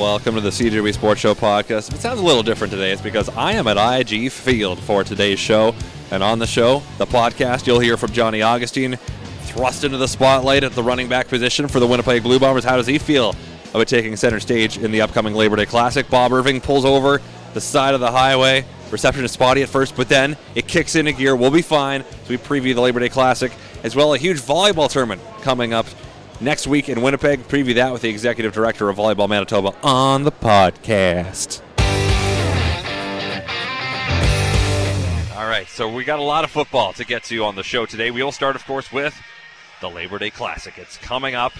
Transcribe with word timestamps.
Welcome 0.00 0.34
to 0.36 0.40
the 0.40 0.48
CJOB 0.48 0.94
Sports 0.94 1.20
Show 1.20 1.34
podcast. 1.34 1.88
If 1.88 1.96
it 1.96 2.00
sounds 2.00 2.20
a 2.20 2.24
little 2.24 2.42
different 2.42 2.70
today, 2.70 2.90
it's 2.90 3.02
because 3.02 3.28
I 3.28 3.52
am 3.52 3.66
at 3.66 3.76
IG 3.76 4.32
Field 4.32 4.78
for 4.78 5.04
today's 5.04 5.38
show. 5.38 5.74
And 6.10 6.22
on 6.22 6.38
the 6.38 6.46
show, 6.46 6.82
the 6.96 7.04
podcast, 7.04 7.66
you'll 7.66 7.80
hear 7.80 7.98
from 7.98 8.10
Johnny 8.10 8.40
Augustine, 8.40 8.96
thrust 9.42 9.84
into 9.84 9.98
the 9.98 10.08
spotlight 10.08 10.64
at 10.64 10.72
the 10.72 10.82
running 10.82 11.06
back 11.06 11.28
position 11.28 11.68
for 11.68 11.80
the 11.80 11.86
Winnipeg 11.86 12.22
Blue 12.22 12.38
Bombers. 12.38 12.64
How 12.64 12.76
does 12.76 12.86
he 12.86 12.96
feel 12.96 13.36
about 13.74 13.88
taking 13.88 14.16
center 14.16 14.40
stage 14.40 14.78
in 14.78 14.90
the 14.90 15.02
upcoming 15.02 15.34
Labor 15.34 15.56
Day 15.56 15.66
Classic? 15.66 16.08
Bob 16.08 16.32
Irving 16.32 16.62
pulls 16.62 16.86
over 16.86 17.20
the 17.52 17.60
side 17.60 17.92
of 17.92 18.00
the 18.00 18.10
highway. 18.10 18.64
Reception 18.90 19.22
is 19.22 19.32
spotty 19.32 19.62
at 19.62 19.68
first, 19.68 19.96
but 19.96 20.08
then 20.08 20.34
it 20.54 20.66
kicks 20.66 20.96
into 20.96 21.12
gear. 21.12 21.36
We'll 21.36 21.50
be 21.50 21.60
fine. 21.60 22.04
So 22.24 22.30
we 22.30 22.38
preview 22.38 22.74
the 22.74 22.80
Labor 22.80 23.00
Day 23.00 23.10
Classic 23.10 23.52
as 23.84 23.94
well. 23.94 24.14
A 24.14 24.18
huge 24.18 24.40
volleyball 24.40 24.90
tournament 24.90 25.20
coming 25.42 25.74
up 25.74 25.84
next 26.40 26.66
week 26.66 26.88
in 26.88 27.02
Winnipeg. 27.02 27.40
Preview 27.48 27.74
that 27.74 27.92
with 27.92 28.02
the 28.02 28.08
executive 28.08 28.52
director 28.52 28.88
of 28.88 28.96
Volleyball 28.96 29.28
Manitoba 29.28 29.74
on 29.82 30.24
the 30.24 30.32
podcast. 30.32 31.60
All 35.36 35.48
right, 35.48 35.66
so 35.68 35.92
we 35.92 36.04
got 36.04 36.18
a 36.18 36.22
lot 36.22 36.44
of 36.44 36.50
football 36.50 36.92
to 36.94 37.04
get 37.04 37.24
to 37.24 37.44
on 37.44 37.54
the 37.54 37.62
show 37.62 37.86
today. 37.86 38.10
We 38.10 38.22
will 38.22 38.32
start, 38.32 38.56
of 38.56 38.64
course, 38.66 38.92
with 38.92 39.14
the 39.80 39.88
Labor 39.88 40.18
Day 40.18 40.30
Classic. 40.30 40.74
It's 40.76 40.96
coming 40.98 41.34
up 41.34 41.52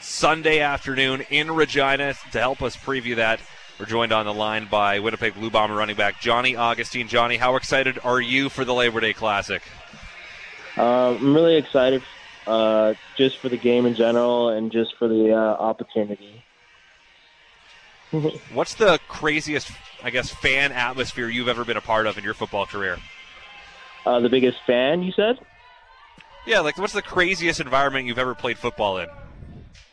Sunday 0.00 0.60
afternoon 0.60 1.22
in 1.30 1.50
Regina. 1.50 2.14
To 2.32 2.38
help 2.38 2.62
us 2.62 2.76
preview 2.76 3.16
that, 3.16 3.40
we're 3.78 3.86
joined 3.86 4.12
on 4.12 4.26
the 4.26 4.34
line 4.34 4.66
by 4.70 4.98
Winnipeg 4.98 5.34
Blue 5.34 5.50
Bomber 5.50 5.74
running 5.74 5.96
back 5.96 6.20
Johnny 6.20 6.56
Augustine. 6.56 7.08
Johnny, 7.08 7.36
how 7.36 7.56
excited 7.56 7.98
are 8.02 8.20
you 8.20 8.48
for 8.48 8.64
the 8.64 8.74
Labor 8.74 9.00
Day 9.00 9.12
Classic? 9.12 9.62
Uh, 10.76 11.10
I'm 11.10 11.34
really 11.34 11.56
excited 11.56 12.02
uh, 12.50 12.94
just 13.16 13.38
for 13.38 13.48
the 13.48 13.56
game 13.56 13.86
in 13.86 13.94
general 13.94 14.48
and 14.48 14.72
just 14.72 14.96
for 14.98 15.06
the 15.06 15.32
uh, 15.32 15.36
opportunity. 15.36 16.44
What's 18.52 18.74
the 18.74 18.98
craziest, 19.06 19.70
I 20.02 20.10
guess, 20.10 20.30
fan 20.30 20.72
atmosphere 20.72 21.28
you've 21.28 21.46
ever 21.46 21.64
been 21.64 21.76
a 21.76 21.80
part 21.80 22.08
of 22.08 22.18
in 22.18 22.24
your 22.24 22.34
football 22.34 22.66
career? 22.66 22.98
Uh, 24.04 24.18
the 24.18 24.28
biggest 24.28 24.58
fan, 24.66 25.04
you 25.04 25.12
said? 25.12 25.38
Yeah, 26.44 26.60
like 26.60 26.76
what's 26.78 26.94
the 26.94 27.02
craziest 27.02 27.60
environment 27.60 28.06
you've 28.06 28.18
ever 28.18 28.34
played 28.34 28.58
football 28.58 28.98
in? 28.98 29.08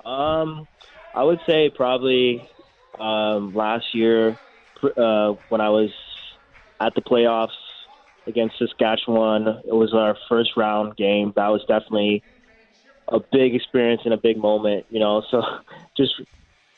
Um, 0.03 0.67
I 1.13 1.23
would 1.23 1.41
say 1.45 1.69
probably 1.69 2.49
um, 2.97 3.53
last 3.53 3.93
year 3.93 4.39
uh, 4.81 5.33
when 5.49 5.61
I 5.61 5.69
was 5.69 5.91
at 6.79 6.95
the 6.95 7.01
playoffs 7.01 7.49
against 8.25 8.57
Saskatchewan. 8.57 9.61
It 9.65 9.73
was 9.73 9.93
our 9.93 10.17
first 10.29 10.51
round 10.57 10.95
game. 10.95 11.33
That 11.35 11.49
was 11.49 11.61
definitely 11.67 12.23
a 13.07 13.19
big 13.19 13.55
experience 13.55 14.01
and 14.05 14.13
a 14.13 14.17
big 14.17 14.37
moment, 14.37 14.85
you 14.89 14.99
know. 14.99 15.23
So 15.29 15.41
just 15.97 16.13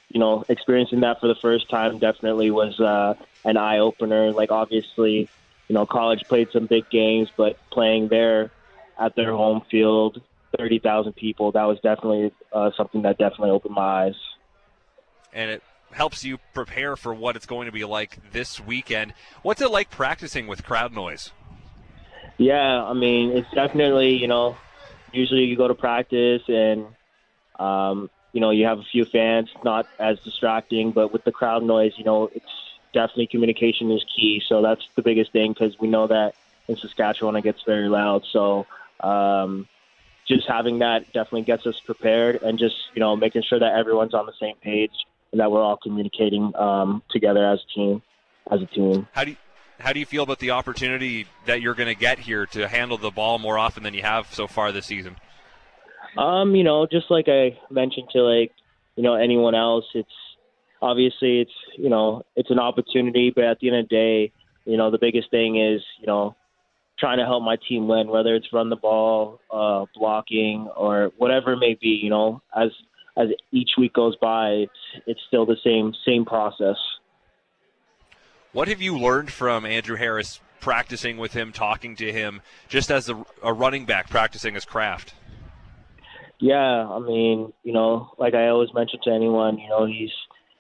you 0.09 0.19
know, 0.19 0.43
experiencing 0.49 1.01
that 1.01 1.19
for 1.19 1.27
the 1.27 1.35
first 1.35 1.69
time 1.69 1.99
definitely 1.99 2.49
was 2.49 2.79
uh, 2.79 3.13
an 3.45 3.57
eye 3.57 3.77
opener. 3.77 4.31
Like 4.31 4.51
obviously, 4.51 5.29
you 5.67 5.73
know, 5.75 5.85
college 5.85 6.23
played 6.27 6.49
some 6.51 6.65
big 6.65 6.89
games, 6.89 7.29
but 7.35 7.57
playing 7.71 8.07
there 8.07 8.51
at 8.99 9.15
their 9.15 9.31
home 9.31 9.61
field, 9.69 10.21
thirty 10.57 10.79
thousand 10.79 11.13
people, 11.13 11.51
that 11.51 11.63
was 11.65 11.79
definitely 11.81 12.31
uh, 12.51 12.71
something 12.75 13.03
that 13.03 13.17
definitely 13.17 13.51
opened 13.51 13.75
my 13.75 14.05
eyes. 14.05 14.15
And 15.31 15.51
it 15.51 15.63
helps 15.91 16.23
you 16.23 16.39
prepare 16.53 16.95
for 16.95 17.13
what 17.13 17.35
it's 17.35 17.45
going 17.45 17.67
to 17.67 17.71
be 17.71 17.85
like 17.85 18.17
this 18.31 18.59
weekend. 18.59 19.13
What's 19.43 19.61
it 19.61 19.69
like 19.69 19.91
practicing 19.91 20.47
with 20.47 20.63
crowd 20.63 20.91
noise? 20.91 21.31
Yeah, 22.37 22.83
I 22.83 22.93
mean, 22.93 23.31
it's 23.37 23.49
definitely 23.53 24.15
you 24.15 24.27
know 24.27 24.57
usually 25.13 25.45
you 25.45 25.55
go 25.55 25.67
to 25.67 25.75
practice 25.75 26.41
and 26.47 26.87
um, 27.59 28.09
you 28.33 28.41
know 28.41 28.51
you 28.51 28.65
have 28.65 28.79
a 28.79 28.83
few 28.91 29.05
fans, 29.05 29.49
not 29.63 29.87
as 29.99 30.19
distracting, 30.21 30.91
but 30.91 31.11
with 31.11 31.23
the 31.23 31.31
crowd 31.31 31.63
noise, 31.63 31.93
you 31.97 32.03
know 32.03 32.29
it's 32.33 32.45
definitely 32.93 33.27
communication 33.27 33.91
is 33.91 34.03
key. 34.15 34.41
So 34.47 34.61
that's 34.61 34.81
the 34.95 35.01
biggest 35.01 35.31
thing 35.31 35.53
because 35.53 35.77
we 35.79 35.87
know 35.87 36.07
that 36.07 36.33
in 36.67 36.77
Saskatchewan 36.77 37.35
it 37.35 37.43
gets 37.43 37.61
very 37.63 37.89
loud. 37.89 38.23
So 38.31 38.65
um, 38.99 39.67
just 40.27 40.47
having 40.47 40.79
that 40.79 41.05
definitely 41.13 41.43
gets 41.43 41.65
us 41.65 41.79
prepared 41.85 42.41
and 42.41 42.59
just 42.59 42.75
you 42.93 42.99
know 42.99 43.15
making 43.15 43.43
sure 43.43 43.59
that 43.59 43.73
everyone's 43.73 44.13
on 44.13 44.25
the 44.25 44.33
same 44.39 44.55
page 44.61 44.93
and 45.31 45.39
that 45.39 45.51
we're 45.51 45.61
all 45.61 45.77
communicating 45.77 46.55
um, 46.55 47.03
together 47.09 47.45
as 47.45 47.59
a 47.59 47.73
team. 47.75 48.01
As 48.51 48.61
a 48.61 48.65
team. 48.65 49.07
How 49.13 49.25
do 49.25 49.31
you, 49.31 49.37
how 49.79 49.93
do 49.93 49.99
you 49.99 50.05
feel 50.05 50.23
about 50.23 50.39
the 50.39 50.51
opportunity 50.51 51.25
that 51.45 51.61
you're 51.61 51.73
going 51.73 51.87
to 51.87 51.99
get 51.99 52.19
here 52.19 52.45
to 52.47 52.67
handle 52.67 52.97
the 52.97 53.11
ball 53.11 53.39
more 53.39 53.57
often 53.57 53.83
than 53.83 53.93
you 53.93 54.01
have 54.01 54.33
so 54.33 54.47
far 54.47 54.71
this 54.71 54.85
season? 54.85 55.15
Um, 56.17 56.55
you 56.55 56.63
know, 56.63 56.85
just 56.85 57.09
like 57.09 57.27
I 57.27 57.57
mentioned 57.71 58.09
to 58.13 58.21
like, 58.21 58.51
you 58.95 59.03
know, 59.03 59.15
anyone 59.15 59.55
else, 59.55 59.85
it's 59.93 60.09
obviously 60.81 61.41
it's, 61.41 61.51
you 61.77 61.89
know, 61.89 62.23
it's 62.35 62.51
an 62.51 62.59
opportunity, 62.59 63.31
but 63.33 63.45
at 63.45 63.59
the 63.59 63.69
end 63.69 63.77
of 63.77 63.89
the 63.89 63.95
day, 63.95 64.31
you 64.65 64.77
know, 64.77 64.91
the 64.91 64.97
biggest 64.99 65.31
thing 65.31 65.57
is, 65.57 65.81
you 65.99 66.07
know, 66.07 66.35
trying 66.99 67.17
to 67.17 67.25
help 67.25 67.43
my 67.43 67.55
team 67.67 67.87
win, 67.87 68.09
whether 68.09 68.35
it's 68.35 68.51
run 68.51 68.69
the 68.69 68.75
ball, 68.75 69.39
uh, 69.51 69.85
blocking 69.95 70.67
or 70.75 71.11
whatever 71.17 71.53
it 71.53 71.59
may 71.59 71.77
be, 71.79 71.99
you 72.03 72.09
know, 72.09 72.41
as 72.55 72.69
as 73.17 73.27
each 73.51 73.71
week 73.77 73.93
goes 73.93 74.15
by, 74.17 74.49
it's 74.49 75.03
it's 75.07 75.21
still 75.27 75.45
the 75.45 75.57
same 75.63 75.93
same 76.05 76.25
process. 76.25 76.77
What 78.51 78.67
have 78.67 78.81
you 78.81 78.97
learned 78.97 79.31
from 79.31 79.65
Andrew 79.65 79.95
Harris 79.95 80.39
practicing 80.59 81.17
with 81.17 81.33
him, 81.33 81.51
talking 81.51 81.95
to 81.97 82.11
him, 82.11 82.41
just 82.67 82.89
as 82.89 83.07
a, 83.07 83.25
a 83.43 83.53
running 83.53 83.85
back 83.85 84.09
practicing 84.09 84.55
his 84.55 84.65
craft? 84.65 85.13
Yeah, 86.39 86.55
I 86.87 86.99
mean, 86.99 87.53
you 87.63 87.73
know, 87.73 88.11
like 88.17 88.33
I 88.33 88.47
always 88.47 88.69
mention 88.73 88.99
to 89.03 89.11
anyone, 89.11 89.57
you 89.59 89.69
know, 89.69 89.85
he's 89.85 90.11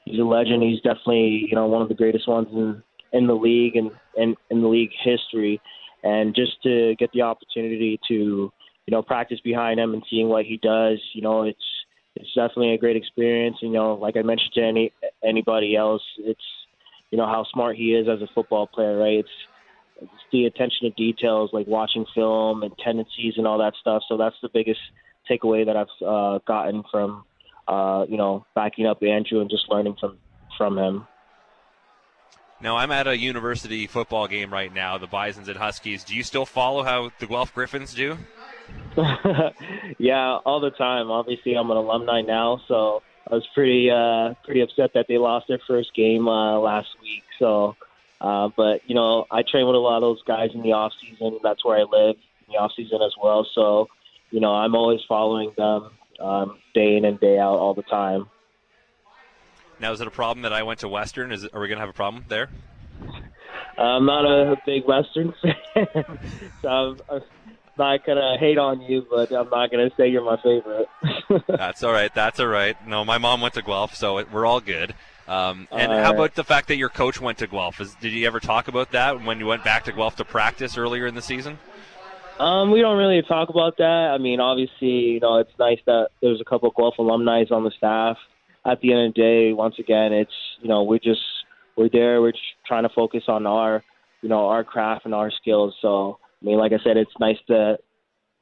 he's 0.05 0.19
a 0.19 0.23
legend. 0.23 0.61
He's 0.61 0.81
definitely, 0.81 1.47
you 1.49 1.55
know, 1.55 1.67
one 1.67 1.81
of 1.81 1.89
the 1.89 1.95
greatest 1.95 2.27
ones 2.27 2.47
in 2.51 2.83
in 3.11 3.27
the 3.27 3.33
league 3.33 3.75
and 3.75 3.91
in, 4.15 4.35
in 4.51 4.61
the 4.61 4.67
league 4.67 4.91
history. 5.03 5.59
And 6.03 6.35
just 6.35 6.61
to 6.63 6.95
get 6.97 7.11
the 7.11 7.23
opportunity 7.23 7.99
to, 8.07 8.13
you 8.13 8.91
know, 8.91 9.01
practice 9.01 9.39
behind 9.43 9.79
him 9.79 9.93
and 9.93 10.03
seeing 10.09 10.29
what 10.29 10.45
he 10.45 10.57
does, 10.57 10.99
you 11.13 11.21
know, 11.21 11.43
it's 11.43 11.57
it's 12.15 12.33
definitely 12.35 12.73
a 12.73 12.77
great 12.77 12.97
experience. 12.97 13.57
You 13.61 13.71
know, 13.71 13.95
like 13.95 14.15
I 14.15 14.21
mentioned 14.21 14.53
to 14.55 14.61
any 14.61 14.93
anybody 15.23 15.75
else, 15.75 16.03
it's 16.19 16.43
you 17.11 17.17
know 17.17 17.25
how 17.25 17.45
smart 17.51 17.75
he 17.75 17.93
is 17.93 18.07
as 18.07 18.21
a 18.21 18.27
football 18.33 18.67
player, 18.67 18.97
right? 18.97 19.19
It's, 19.19 19.29
it's 20.01 20.11
the 20.31 20.45
attention 20.45 20.79
to 20.83 20.89
details, 20.91 21.49
like 21.51 21.67
watching 21.67 22.05
film 22.15 22.63
and 22.63 22.71
tendencies 22.77 23.33
and 23.37 23.45
all 23.45 23.57
that 23.59 23.73
stuff. 23.79 24.03
So 24.07 24.17
that's 24.17 24.35
the 24.41 24.49
biggest 24.49 24.79
takeaway 25.29 25.65
that 25.65 25.75
I've 25.75 26.07
uh, 26.07 26.39
gotten 26.47 26.83
from 26.91 27.25
uh, 27.67 28.05
you 28.09 28.17
know 28.17 28.45
backing 28.55 28.85
up 28.85 29.03
Andrew 29.03 29.41
and 29.41 29.49
just 29.49 29.69
learning 29.69 29.95
from 29.99 30.17
from 30.57 30.77
him. 30.77 31.07
Now 32.61 32.75
I'm 32.75 32.91
at 32.91 33.07
a 33.07 33.17
university 33.17 33.87
football 33.87 34.27
game 34.27 34.51
right 34.51 34.73
now, 34.73 34.97
the 34.97 35.07
Bisons 35.07 35.47
and 35.47 35.57
Huskies. 35.57 36.03
Do 36.03 36.13
you 36.13 36.23
still 36.23 36.45
follow 36.45 36.83
how 36.83 37.11
the 37.19 37.25
Guelph 37.25 37.53
Gryphons 37.53 37.93
do? 37.93 38.17
yeah, 39.97 40.37
all 40.45 40.59
the 40.59 40.71
time. 40.71 41.09
Obviously, 41.09 41.55
I'm 41.55 41.71
an 41.71 41.77
alumni 41.77 42.21
now, 42.21 42.59
so 42.67 43.01
I 43.29 43.35
was 43.35 43.47
pretty 43.53 43.89
uh, 43.91 44.33
pretty 44.43 44.61
upset 44.61 44.91
that 44.95 45.05
they 45.07 45.17
lost 45.17 45.47
their 45.47 45.59
first 45.67 45.93
game 45.93 46.27
uh, 46.27 46.57
last 46.59 46.89
week. 47.01 47.23
So, 47.37 47.75
uh, 48.19 48.49
but 48.55 48.81
you 48.87 48.95
know, 48.95 49.25
I 49.29 49.43
train 49.43 49.67
with 49.67 49.75
a 49.75 49.79
lot 49.79 49.97
of 49.97 50.01
those 50.01 50.23
guys 50.23 50.49
in 50.53 50.63
the 50.63 50.73
off 50.73 50.93
season. 51.01 51.39
That's 51.43 51.63
where 51.63 51.77
I 51.77 51.83
live 51.83 52.15
in 52.47 52.53
the 52.53 52.59
off 52.59 52.71
season 52.75 52.99
as 53.05 53.13
well. 53.21 53.47
So, 53.53 53.87
you 54.31 54.39
know, 54.39 54.51
I'm 54.51 54.75
always 54.75 55.01
following 55.07 55.53
them 55.57 55.91
um, 56.19 56.57
day 56.73 56.97
in 56.97 57.05
and 57.05 57.19
day 57.19 57.37
out 57.37 57.55
all 57.55 57.73
the 57.73 57.83
time. 57.83 58.27
Now, 59.79 59.93
is 59.93 60.01
it 60.01 60.07
a 60.07 60.11
problem 60.11 60.41
that 60.41 60.51
I 60.51 60.63
went 60.63 60.79
to 60.81 60.89
Western? 60.89 61.31
Is 61.31 61.43
it, 61.43 61.53
are 61.53 61.61
we 61.61 61.67
going 61.67 61.77
to 61.77 61.81
have 61.81 61.89
a 61.89 61.93
problem 61.93 62.25
there? 62.27 62.49
I'm 63.77 64.05
not 64.05 64.25
a 64.25 64.57
big 64.65 64.85
Western 64.85 65.33
fan, 65.41 65.87
so 66.61 66.67
I'm, 66.67 66.97
I'm 67.09 67.21
not 67.79 68.05
gonna 68.05 68.37
hate 68.37 68.59
on 68.59 68.81
you, 68.81 69.05
but 69.09 69.31
I'm 69.31 69.49
not 69.49 69.71
gonna 69.71 69.89
say 69.97 70.09
you're 70.09 70.23
my 70.23 70.37
favorite. 70.43 70.87
that's 71.47 71.81
all 71.81 71.91
right. 71.91 72.13
That's 72.13 72.39
all 72.39 72.47
right. 72.47 72.75
No, 72.87 73.03
my 73.03 73.17
mom 73.17 73.41
went 73.41 73.55
to 73.55 73.63
Guelph, 73.63 73.95
so 73.95 74.19
it, 74.19 74.31
we're 74.31 74.45
all 74.45 74.61
good. 74.61 74.93
Um, 75.27 75.67
and 75.71 75.91
how 75.91 76.13
about 76.13 76.35
the 76.35 76.43
fact 76.43 76.67
that 76.69 76.77
your 76.77 76.89
coach 76.89 77.21
went 77.21 77.37
to 77.39 77.47
Guelph? 77.47 77.79
Is, 77.79 77.95
did 77.95 78.11
you 78.11 78.25
ever 78.27 78.39
talk 78.39 78.67
about 78.67 78.91
that 78.91 79.23
when 79.23 79.39
you 79.39 79.45
went 79.45 79.63
back 79.63 79.85
to 79.85 79.91
Guelph 79.91 80.15
to 80.17 80.25
practice 80.25 80.77
earlier 80.77 81.07
in 81.07 81.15
the 81.15 81.21
season? 81.21 81.59
Um, 82.39 82.71
we 82.71 82.81
don't 82.81 82.97
really 82.97 83.21
talk 83.21 83.49
about 83.49 83.77
that. 83.77 84.11
I 84.13 84.17
mean, 84.17 84.39
obviously, 84.39 84.87
you 84.87 85.19
know, 85.19 85.37
it's 85.37 85.51
nice 85.59 85.79
that 85.85 86.09
there's 86.21 86.39
a 86.39 86.45
couple 86.45 86.69
of 86.69 86.75
Guelph 86.75 86.97
alumni 86.97 87.43
on 87.51 87.63
the 87.63 87.71
staff. 87.77 88.17
At 88.65 88.81
the 88.81 88.91
end 88.91 89.07
of 89.07 89.13
the 89.13 89.21
day, 89.21 89.53
once 89.53 89.75
again, 89.79 90.13
it's 90.13 90.33
you 90.61 90.67
know 90.67 90.83
we're 90.83 90.99
just 90.99 91.21
we're 91.75 91.89
there. 91.89 92.21
We're 92.21 92.33
trying 92.65 92.83
to 92.83 92.89
focus 92.89 93.23
on 93.27 93.45
our 93.45 93.83
you 94.21 94.29
know 94.29 94.47
our 94.47 94.63
craft 94.63 95.05
and 95.05 95.13
our 95.13 95.31
skills. 95.31 95.75
So 95.81 96.19
I 96.41 96.45
mean, 96.45 96.57
like 96.57 96.71
I 96.71 96.79
said, 96.83 96.97
it's 96.97 97.11
nice 97.19 97.37
to 97.47 97.77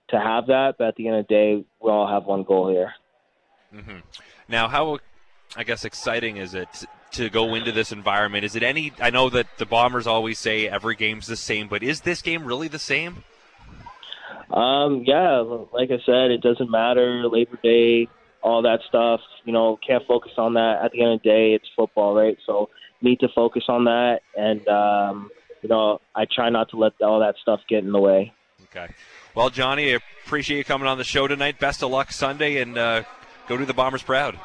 to 0.10 0.20
have 0.20 0.48
that, 0.48 0.76
but 0.78 0.88
at 0.88 0.96
the 0.96 1.08
end 1.08 1.18
of 1.18 1.28
the 1.28 1.34
day, 1.34 1.66
we 1.82 1.92
all 1.92 2.08
have 2.08 2.26
one 2.26 2.44
goal 2.44 2.70
here. 2.70 2.94
Mm-hmm. 3.76 3.98
Now, 4.48 4.68
how 4.68 5.00
I 5.56 5.64
guess 5.64 5.84
exciting 5.84 6.38
is 6.38 6.54
it 6.54 6.86
to 7.12 7.30
go 7.30 7.56
into 7.56 7.72
this 7.72 7.92
environment? 7.92 8.46
Is 8.46 8.56
it 8.56 8.64
any? 8.64 8.94
I 9.02 9.10
know 9.10 9.30
that 9.30 9.48
the 9.58 9.66
Bombers 9.66 10.08
always 10.08 10.40
say 10.40 10.68
every 10.68 10.96
game's 10.96 11.28
the 11.28 11.36
same, 11.36 11.68
but 11.68 11.84
is 11.84 12.02
this 12.02 12.22
game 12.22 12.46
really 12.46 12.68
the 12.68 12.80
same? 12.80 13.24
Um, 14.52 15.04
yeah, 15.06 15.40
like 15.74 15.92
I 15.92 16.00
said, 16.06 16.32
it 16.32 16.42
doesn't 16.42 16.72
matter. 16.72 17.28
Labor 17.28 17.60
Day, 17.62 18.08
all 18.42 18.62
that 18.62 18.80
stuff. 18.88 19.20
You 19.44 19.52
know, 19.52 19.78
can't 19.86 20.06
focus 20.08 20.32
on 20.38 20.54
that. 20.54 20.80
At 20.84 20.92
the 20.92 21.02
end 21.02 21.14
of 21.14 21.22
the 21.22 21.30
day, 21.30 21.54
it's 21.54 21.68
football, 21.76 22.16
right? 22.16 22.38
So 22.46 22.70
need 23.02 23.20
to 23.20 23.28
focus 23.36 23.64
on 23.68 23.84
that, 23.86 24.22
and 24.38 24.66
um, 24.68 25.30
you 25.68 25.76
know, 25.76 26.00
I 26.16 26.26
try 26.34 26.50
not 26.50 26.70
to 26.70 26.78
let 26.78 26.94
all 27.02 27.20
that 27.20 27.36
stuff 27.42 27.60
get 27.68 27.84
in 27.84 27.92
the 27.92 28.00
way. 28.00 28.32
Okay. 28.70 28.88
Well, 29.36 29.50
Johnny, 29.50 29.94
I 29.94 30.00
appreciate 30.26 30.60
you 30.60 30.64
coming 30.64 30.88
on 30.88 30.98
the 30.98 31.04
show 31.04 31.28
tonight. 31.28 31.60
Best 31.60 31.84
of 31.84 31.92
luck 31.92 32.14
Sunday, 32.14 32.62
and 32.62 32.78
uh, 32.78 33.04
go 33.50 33.58
do 33.58 33.66
the 33.66 33.74
Bombers 33.74 34.02
proud. 34.02 34.40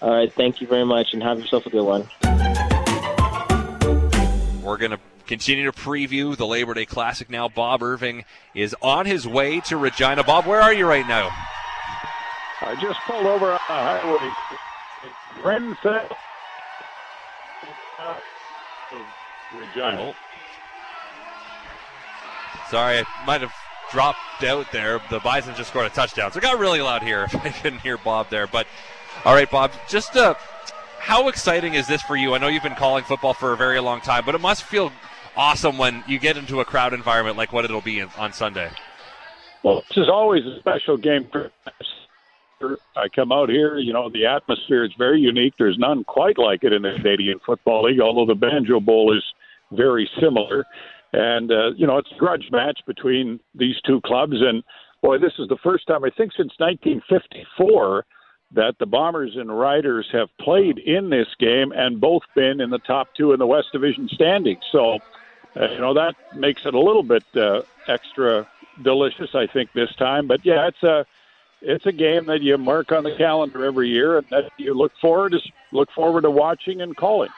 All 0.00 0.10
right. 0.10 0.32
Thank 0.32 0.62
you 0.62 0.66
very 0.66 0.86
much, 0.86 1.12
and 1.12 1.22
have 1.22 1.38
yourself 1.38 1.66
a 1.66 1.70
good 1.70 1.84
one. 1.84 2.08
We're 4.62 4.78
going 4.78 4.92
to 4.92 5.00
continue 5.26 5.66
to 5.66 5.72
preview 5.72 6.34
the 6.34 6.46
Labor 6.46 6.72
Day 6.72 6.86
Classic 6.86 7.28
now. 7.28 7.48
Bob 7.48 7.82
Irving 7.82 8.24
is 8.54 8.74
on 8.80 9.04
his 9.04 9.28
way 9.28 9.60
to 9.60 9.76
Regina. 9.76 10.24
Bob, 10.24 10.46
where 10.46 10.62
are 10.62 10.72
you 10.72 10.86
right 10.86 11.06
now? 11.06 11.30
I 12.62 12.74
just 12.80 12.98
pulled 13.06 13.26
over 13.26 13.52
on 13.52 13.60
the 13.68 13.74
highway. 13.74 14.32
Renfeld. 15.42 16.16
Regina. 19.58 20.14
Sorry, 22.70 22.98
I 22.98 23.04
might 23.26 23.40
have 23.40 23.52
dropped 23.90 24.44
out 24.44 24.72
there. 24.72 25.00
The 25.10 25.20
Bison 25.20 25.54
just 25.54 25.70
scored 25.70 25.86
a 25.86 25.90
touchdown, 25.90 26.32
so 26.32 26.38
it 26.38 26.42
got 26.42 26.58
really 26.58 26.80
loud 26.80 27.02
here. 27.02 27.28
I 27.44 27.50
couldn't 27.50 27.80
hear 27.80 27.98
Bob 27.98 28.30
there, 28.30 28.46
but 28.46 28.66
all 29.24 29.34
right, 29.34 29.50
Bob. 29.50 29.72
Just 29.88 30.16
uh, 30.16 30.34
how 30.98 31.28
exciting 31.28 31.74
is 31.74 31.86
this 31.86 32.02
for 32.02 32.16
you? 32.16 32.34
I 32.34 32.38
know 32.38 32.48
you've 32.48 32.62
been 32.62 32.74
calling 32.74 33.04
football 33.04 33.34
for 33.34 33.52
a 33.52 33.56
very 33.56 33.80
long 33.80 34.00
time, 34.00 34.24
but 34.24 34.34
it 34.34 34.40
must 34.40 34.62
feel 34.64 34.92
awesome 35.36 35.78
when 35.78 36.02
you 36.06 36.18
get 36.18 36.36
into 36.36 36.60
a 36.60 36.64
crowd 36.64 36.94
environment 36.94 37.36
like 37.36 37.52
what 37.52 37.64
it'll 37.64 37.80
be 37.80 38.02
on 38.02 38.32
Sunday. 38.32 38.70
Well, 39.62 39.82
this 39.88 39.98
is 39.98 40.08
always 40.08 40.44
a 40.44 40.58
special 40.58 40.96
game 40.96 41.28
for 41.30 41.50
us. 41.66 42.72
I 42.96 43.08
come 43.08 43.32
out 43.32 43.48
here, 43.48 43.78
you 43.78 43.92
know, 43.92 44.08
the 44.08 44.26
atmosphere 44.26 44.84
is 44.84 44.92
very 44.96 45.20
unique. 45.20 45.54
There's 45.58 45.78
none 45.78 46.04
quite 46.04 46.38
like 46.38 46.62
it 46.62 46.72
in 46.72 46.82
the 46.82 46.94
Canadian 46.96 47.40
Football 47.44 47.84
League, 47.84 48.00
although 48.00 48.26
the 48.26 48.38
Banjo 48.38 48.78
Bowl 48.78 49.16
is 49.16 49.24
very 49.72 50.08
similar. 50.20 50.64
And, 51.12 51.50
uh, 51.52 51.72
you 51.76 51.86
know, 51.86 51.98
it's 51.98 52.10
a 52.10 52.18
grudge 52.18 52.48
match 52.50 52.80
between 52.86 53.40
these 53.54 53.80
two 53.84 54.00
clubs. 54.02 54.36
And, 54.40 54.62
boy, 55.02 55.18
this 55.18 55.34
is 55.38 55.48
the 55.48 55.58
first 55.62 55.86
time, 55.86 56.04
I 56.04 56.10
think, 56.10 56.32
since 56.32 56.52
1954 56.58 58.06
that 58.54 58.78
the 58.78 58.86
Bombers 58.86 59.36
and 59.36 59.56
Riders 59.58 60.08
have 60.12 60.28
played 60.38 60.78
in 60.78 61.10
this 61.10 61.28
game 61.38 61.72
and 61.72 62.00
both 62.00 62.22
been 62.34 62.60
in 62.60 62.70
the 62.70 62.78
top 62.78 63.08
two 63.14 63.32
in 63.32 63.38
the 63.38 63.46
West 63.46 63.68
Division 63.72 64.08
standings. 64.08 64.62
So, 64.70 64.98
uh, 65.56 65.70
you 65.70 65.78
know, 65.78 65.94
that 65.94 66.14
makes 66.34 66.64
it 66.66 66.74
a 66.74 66.80
little 66.80 67.02
bit 67.02 67.24
uh, 67.34 67.62
extra 67.88 68.46
delicious, 68.82 69.34
I 69.34 69.46
think, 69.46 69.72
this 69.72 69.94
time. 69.96 70.26
But 70.26 70.44
yeah, 70.44 70.68
it's 70.68 70.82
a 70.82 71.06
it's 71.62 71.86
a 71.86 71.92
game 71.92 72.26
that 72.26 72.42
you 72.42 72.58
mark 72.58 72.90
on 72.90 73.04
the 73.04 73.14
calendar 73.16 73.64
every 73.64 73.88
year, 73.88 74.18
and 74.18 74.26
that 74.30 74.50
you 74.58 74.74
look 74.74 74.92
forward 75.00 75.32
to 75.32 75.40
look 75.70 75.90
forward 75.92 76.22
to 76.22 76.30
watching 76.30 76.80
and 76.82 76.96
calling. 76.96 77.30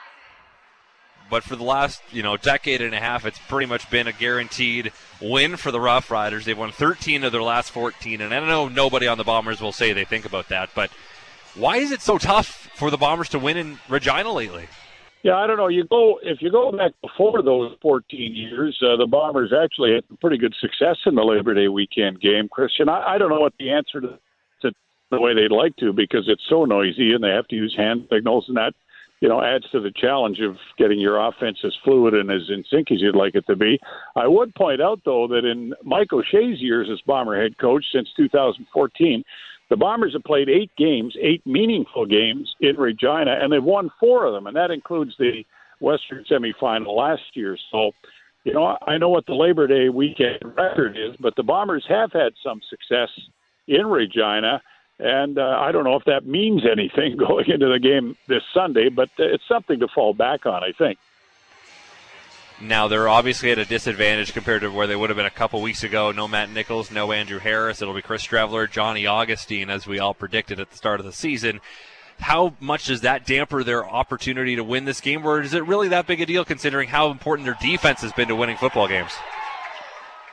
But 1.29 1.43
for 1.43 1.55
the 1.55 1.63
last, 1.63 2.01
you 2.11 2.21
know, 2.21 2.37
decade 2.37 2.81
and 2.81 2.93
a 2.93 2.99
half, 2.99 3.25
it's 3.25 3.39
pretty 3.47 3.65
much 3.65 3.89
been 3.89 4.07
a 4.07 4.13
guaranteed 4.13 4.91
win 5.21 5.57
for 5.57 5.71
the 5.71 5.79
Rough 5.79 6.11
Riders. 6.11 6.45
They've 6.45 6.57
won 6.57 6.71
13 6.71 7.23
of 7.23 7.31
their 7.31 7.41
last 7.41 7.71
14, 7.71 8.21
and 8.21 8.33
I 8.33 8.39
know 8.39 8.67
nobody 8.67 9.07
on 9.07 9.17
the 9.17 9.23
Bombers 9.23 9.59
will 9.59 9.71
say 9.71 9.91
they 9.93 10.05
think 10.05 10.25
about 10.25 10.49
that, 10.49 10.69
but 10.75 10.91
why 11.55 11.77
is 11.77 11.91
it 11.91 12.01
so 12.01 12.17
tough 12.17 12.69
for 12.75 12.91
the 12.91 12.97
Bombers 12.97 13.29
to 13.29 13.39
win 13.39 13.57
in 13.57 13.79
Regina 13.89 14.31
lately? 14.31 14.67
Yeah, 15.23 15.37
I 15.37 15.47
don't 15.47 15.57
know. 15.57 15.69
You 15.69 15.85
go 15.85 16.19
if 16.21 16.39
you 16.41 16.51
go 16.51 16.71
back 16.71 16.91
before 17.01 17.41
those 17.41 17.75
14 17.81 18.35
years, 18.35 18.79
uh, 18.83 18.95
the 18.95 19.07
Bombers 19.07 19.51
actually 19.51 19.95
had 19.95 20.03
pretty 20.19 20.37
good 20.37 20.53
success 20.61 20.97
in 21.07 21.15
the 21.15 21.23
Labor 21.23 21.55
Day 21.55 21.67
weekend 21.67 22.21
game. 22.21 22.47
Christian, 22.47 22.89
I, 22.89 23.15
I 23.15 23.17
don't 23.17 23.29
know 23.29 23.39
what 23.39 23.53
the 23.57 23.71
answer 23.71 24.01
to, 24.01 24.19
to 24.61 24.71
the 25.09 25.19
way 25.19 25.33
they'd 25.33 25.51
like 25.51 25.75
to 25.77 25.93
because 25.93 26.25
it's 26.27 26.43
so 26.47 26.65
noisy 26.65 27.13
and 27.13 27.23
they 27.23 27.29
have 27.29 27.47
to 27.47 27.55
use 27.55 27.73
hand 27.75 28.07
signals 28.11 28.45
and 28.49 28.57
that 28.57 28.75
you 29.21 29.29
know 29.29 29.41
adds 29.41 29.69
to 29.71 29.79
the 29.79 29.91
challenge 29.95 30.39
of 30.39 30.57
getting 30.77 30.99
your 30.99 31.19
offense 31.25 31.59
as 31.63 31.73
fluid 31.83 32.13
and 32.13 32.31
as 32.31 32.49
in 32.49 32.63
sync 32.69 32.91
as 32.91 33.01
you'd 33.01 33.15
like 33.15 33.35
it 33.35 33.45
to 33.47 33.55
be. 33.55 33.79
I 34.15 34.27
would 34.27 34.53
point 34.55 34.81
out 34.81 35.01
though 35.05 35.27
that 35.27 35.45
in 35.45 35.73
Mike 35.83 36.13
O'Shea's 36.13 36.61
years 36.61 36.89
as 36.91 37.01
Bomber 37.01 37.41
head 37.41 37.57
coach 37.57 37.85
since 37.91 38.09
2014 38.17 39.23
the 39.69 39.75
Bombers 39.75 40.13
have 40.13 40.23
played 40.23 40.49
eight 40.49 40.71
games, 40.77 41.15
eight 41.19 41.45
meaningful 41.45 42.05
games 42.05 42.53
in 42.61 42.75
Regina, 42.75 43.39
and 43.41 43.51
they've 43.51 43.63
won 43.63 43.89
four 43.99 44.25
of 44.25 44.33
them, 44.33 44.47
and 44.47 44.55
that 44.55 44.71
includes 44.71 45.15
the 45.17 45.43
Western 45.79 46.23
semifinal 46.29 46.95
last 46.95 47.23
year. 47.33 47.57
So, 47.71 47.91
you 48.43 48.53
know, 48.53 48.77
I 48.85 48.97
know 48.97 49.09
what 49.09 49.25
the 49.25 49.33
Labor 49.33 49.67
Day 49.67 49.89
weekend 49.89 50.39
record 50.43 50.97
is, 50.97 51.15
but 51.19 51.35
the 51.35 51.43
Bombers 51.43 51.83
have 51.89 52.11
had 52.11 52.33
some 52.43 52.61
success 52.69 53.09
in 53.67 53.87
Regina, 53.87 54.61
and 54.99 55.37
uh, 55.37 55.57
I 55.59 55.71
don't 55.71 55.83
know 55.83 55.95
if 55.95 56.05
that 56.05 56.25
means 56.25 56.63
anything 56.69 57.17
going 57.17 57.49
into 57.49 57.67
the 57.67 57.79
game 57.79 58.17
this 58.27 58.43
Sunday, 58.53 58.89
but 58.89 59.09
it's 59.17 59.47
something 59.47 59.79
to 59.79 59.87
fall 59.87 60.13
back 60.13 60.45
on, 60.45 60.63
I 60.63 60.71
think. 60.71 60.97
Now 62.61 62.87
they're 62.87 63.09
obviously 63.09 63.51
at 63.51 63.59
a 63.59 63.65
disadvantage 63.65 64.31
compared 64.31 64.61
to 64.61 64.69
where 64.69 64.87
they 64.87 64.95
would 64.95 65.09
have 65.09 65.17
been 65.17 65.25
a 65.25 65.31
couple 65.31 65.61
weeks 65.61 65.83
ago. 65.83 66.11
No 66.13 66.25
Matt 66.25 66.49
Nichols, 66.49 66.89
no 66.89 67.11
Andrew 67.11 67.39
Harris. 67.39 67.81
It'll 67.81 67.93
be 67.93 68.01
Chris 68.01 68.25
Streveler, 68.25 68.71
Johnny 68.71 69.05
Augustine, 69.05 69.69
as 69.69 69.85
we 69.85 69.99
all 69.99 70.13
predicted 70.13 70.61
at 70.61 70.71
the 70.71 70.77
start 70.77 71.01
of 71.01 71.05
the 71.05 71.11
season. 71.11 71.59
How 72.17 72.53
much 72.61 72.85
does 72.85 73.01
that 73.01 73.25
damper 73.25 73.61
their 73.61 73.85
opportunity 73.85 74.55
to 74.55 74.63
win 74.63 74.85
this 74.85 75.01
game, 75.01 75.25
or 75.25 75.41
is 75.41 75.53
it 75.53 75.65
really 75.65 75.89
that 75.89 76.07
big 76.07 76.21
a 76.21 76.25
deal 76.25 76.45
considering 76.45 76.87
how 76.87 77.11
important 77.11 77.45
their 77.45 77.57
defense 77.59 78.01
has 78.01 78.13
been 78.13 78.29
to 78.29 78.35
winning 78.37 78.55
football 78.55 78.87
games? 78.87 79.11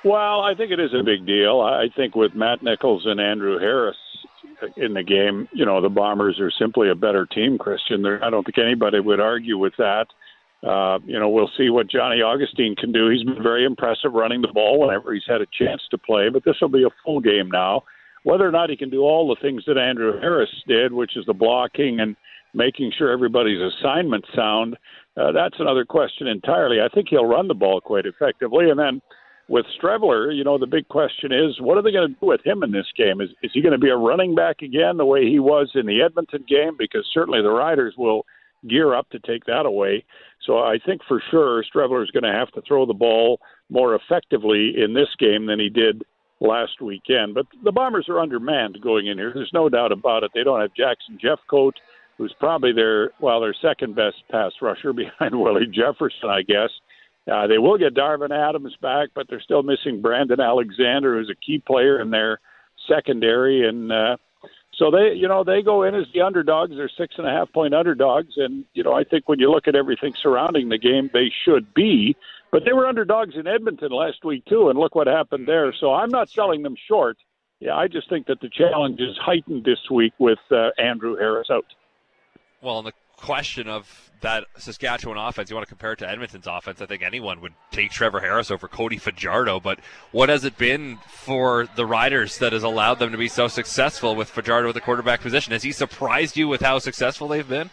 Well, 0.04 0.42
I 0.42 0.54
think 0.54 0.70
it 0.70 0.78
is 0.78 0.94
a 0.94 1.02
big 1.02 1.26
deal. 1.26 1.60
I 1.60 1.88
think 1.96 2.14
with 2.14 2.36
Matt 2.36 2.62
Nichols 2.62 3.04
and 3.04 3.20
Andrew 3.20 3.58
Harris 3.58 3.96
in 4.76 4.94
the 4.94 5.02
game, 5.02 5.48
you 5.52 5.64
know, 5.64 5.80
the 5.80 5.88
Bombers 5.88 6.38
are 6.40 6.50
simply 6.50 6.90
a 6.90 6.94
better 6.94 7.26
team, 7.26 7.58
Christian. 7.58 8.04
I 8.06 8.30
don't 8.30 8.44
think 8.44 8.58
anybody 8.58 9.00
would 9.00 9.20
argue 9.20 9.58
with 9.58 9.74
that. 9.78 10.06
Uh, 10.62 11.00
you 11.04 11.18
know, 11.18 11.28
we'll 11.28 11.50
see 11.58 11.70
what 11.70 11.90
Johnny 11.90 12.22
Augustine 12.22 12.76
can 12.76 12.92
do. 12.92 13.08
He's 13.08 13.24
been 13.24 13.42
very 13.42 13.64
impressive 13.64 14.12
running 14.12 14.42
the 14.42 14.52
ball 14.54 14.78
whenever 14.78 15.12
he's 15.12 15.26
had 15.26 15.40
a 15.40 15.46
chance 15.58 15.82
to 15.90 15.98
play, 15.98 16.28
but 16.28 16.44
this 16.44 16.56
will 16.60 16.68
be 16.68 16.84
a 16.84 16.90
full 17.04 17.20
game 17.20 17.50
now. 17.50 17.82
Whether 18.22 18.46
or 18.46 18.52
not 18.52 18.70
he 18.70 18.76
can 18.76 18.88
do 18.88 19.02
all 19.02 19.26
the 19.28 19.40
things 19.42 19.64
that 19.66 19.76
Andrew 19.76 20.20
Harris 20.20 20.50
did, 20.68 20.92
which 20.92 21.16
is 21.16 21.26
the 21.26 21.32
blocking 21.32 21.98
and 21.98 22.14
making 22.54 22.92
sure 22.96 23.10
everybody's 23.10 23.60
assignment 23.60 24.24
sound, 24.36 24.76
uh, 25.16 25.32
that's 25.32 25.58
another 25.58 25.84
question 25.84 26.28
entirely. 26.28 26.78
I 26.80 26.88
think 26.94 27.08
he'll 27.10 27.26
run 27.26 27.48
the 27.48 27.54
ball 27.54 27.80
quite 27.80 28.06
effectively. 28.06 28.70
And 28.70 28.78
then 28.78 29.02
with 29.52 29.66
Streveler, 29.78 30.34
you 30.34 30.42
know, 30.42 30.56
the 30.56 30.66
big 30.66 30.88
question 30.88 31.30
is 31.30 31.60
what 31.60 31.76
are 31.76 31.82
they 31.82 31.92
going 31.92 32.08
to 32.08 32.20
do 32.20 32.26
with 32.26 32.44
him 32.44 32.64
in 32.64 32.72
this 32.72 32.90
game? 32.96 33.20
Is, 33.20 33.28
is 33.42 33.52
he 33.52 33.60
going 33.60 33.72
to 33.72 33.78
be 33.78 33.90
a 33.90 33.96
running 33.96 34.34
back 34.34 34.62
again 34.62 34.96
the 34.96 35.04
way 35.04 35.28
he 35.28 35.38
was 35.38 35.70
in 35.74 35.86
the 35.86 36.02
Edmonton 36.02 36.44
game? 36.48 36.74
Because 36.76 37.06
certainly 37.12 37.42
the 37.42 37.50
Riders 37.50 37.94
will– 37.96 38.26
gear 38.68 38.94
up 38.94 39.08
to 39.10 39.18
take 39.20 39.44
that 39.46 39.66
away. 39.66 40.04
So 40.46 40.58
I 40.58 40.78
think 40.84 41.02
for 41.06 41.22
sure 41.30 41.64
Streveler 41.64 42.02
is 42.02 42.10
going 42.10 42.24
to 42.24 42.32
have 42.32 42.50
to 42.52 42.62
throw 42.66 42.86
the 42.86 42.94
ball 42.94 43.40
more 43.70 43.94
effectively 43.94 44.74
in 44.76 44.94
this 44.94 45.08
game 45.18 45.46
than 45.46 45.58
he 45.58 45.68
did 45.68 46.02
last 46.40 46.80
weekend. 46.80 47.34
But 47.34 47.46
the 47.64 47.72
Bombers 47.72 48.06
are 48.08 48.20
undermanned 48.20 48.78
going 48.82 49.06
in 49.06 49.18
here. 49.18 49.32
There's 49.34 49.52
no 49.52 49.68
doubt 49.68 49.92
about 49.92 50.24
it. 50.24 50.32
They 50.34 50.44
don't 50.44 50.60
have 50.60 50.74
Jackson 50.74 51.18
Jeffcoat, 51.22 51.72
who's 52.18 52.34
probably 52.38 52.72
their 52.72 53.10
well 53.20 53.40
their 53.40 53.54
second 53.60 53.94
best 53.94 54.16
pass 54.30 54.52
rusher 54.60 54.92
behind 54.92 55.38
Willie 55.38 55.66
Jefferson, 55.66 56.28
I 56.28 56.42
guess. 56.42 56.70
Uh, 57.30 57.46
they 57.46 57.58
will 57.58 57.78
get 57.78 57.94
Darvin 57.94 58.30
Adams 58.30 58.76
back, 58.80 59.10
but 59.14 59.26
they're 59.28 59.40
still 59.40 59.62
missing 59.62 60.02
Brandon 60.02 60.40
Alexander, 60.40 61.16
who's 61.16 61.30
a 61.30 61.34
key 61.34 61.62
player 61.64 62.00
in 62.00 62.10
their 62.10 62.40
secondary, 62.88 63.68
and 63.68 63.92
uh, 63.92 64.16
so 64.74 64.90
they, 64.90 65.14
you 65.14 65.28
know, 65.28 65.44
they 65.44 65.62
go 65.62 65.82
in 65.82 65.94
as 65.94 66.06
the 66.12 66.22
underdogs. 66.22 66.74
They're 66.76 66.90
six 66.96 67.14
and 67.18 67.26
a 67.26 67.30
half 67.30 67.52
point 67.52 67.74
underdogs, 67.74 68.34
and 68.36 68.64
you 68.72 68.82
know, 68.82 68.92
I 68.92 69.04
think 69.04 69.28
when 69.28 69.38
you 69.38 69.50
look 69.50 69.68
at 69.68 69.76
everything 69.76 70.14
surrounding 70.20 70.68
the 70.68 70.78
game, 70.78 71.10
they 71.12 71.30
should 71.44 71.72
be. 71.74 72.16
But 72.50 72.64
they 72.64 72.72
were 72.72 72.86
underdogs 72.86 73.34
in 73.36 73.46
Edmonton 73.46 73.92
last 73.92 74.24
week 74.24 74.44
too, 74.46 74.68
and 74.68 74.78
look 74.78 74.94
what 74.94 75.06
happened 75.06 75.46
there. 75.46 75.72
So 75.78 75.92
I'm 75.92 76.10
not 76.10 76.28
selling 76.28 76.62
them 76.62 76.74
short. 76.88 77.16
Yeah, 77.60 77.76
I 77.76 77.86
just 77.86 78.08
think 78.08 78.26
that 78.26 78.40
the 78.40 78.48
challenge 78.48 79.00
is 79.00 79.16
heightened 79.20 79.64
this 79.64 79.78
week 79.90 80.14
with 80.18 80.40
uh, 80.50 80.70
Andrew 80.78 81.16
Harris 81.16 81.48
out. 81.50 81.64
Well, 82.60 82.78
and 82.78 82.88
the 82.88 82.92
question 83.22 83.68
of 83.68 84.10
that 84.20 84.44
Saskatchewan 84.56 85.16
offense, 85.16 85.50
you 85.50 85.56
want 85.56 85.66
to 85.66 85.68
compare 85.68 85.92
it 85.92 85.98
to 85.98 86.08
Edmonton's 86.08 86.46
offense, 86.46 86.80
I 86.80 86.86
think 86.86 87.02
anyone 87.02 87.40
would 87.40 87.54
take 87.70 87.90
Trevor 87.90 88.20
Harris 88.20 88.50
over 88.50 88.68
Cody 88.68 88.98
Fajardo. 88.98 89.60
But 89.60 89.80
what 90.12 90.28
has 90.28 90.44
it 90.44 90.56
been 90.58 90.98
for 91.08 91.68
the 91.76 91.86
Riders 91.86 92.38
that 92.38 92.52
has 92.52 92.62
allowed 92.62 92.98
them 92.98 93.12
to 93.12 93.18
be 93.18 93.28
so 93.28 93.48
successful 93.48 94.14
with 94.14 94.28
Fajardo 94.28 94.68
at 94.68 94.74
the 94.74 94.80
quarterback 94.80 95.20
position? 95.20 95.52
Has 95.52 95.62
he 95.62 95.72
surprised 95.72 96.36
you 96.36 96.48
with 96.48 96.60
how 96.60 96.78
successful 96.78 97.28
they've 97.28 97.48
been? 97.48 97.70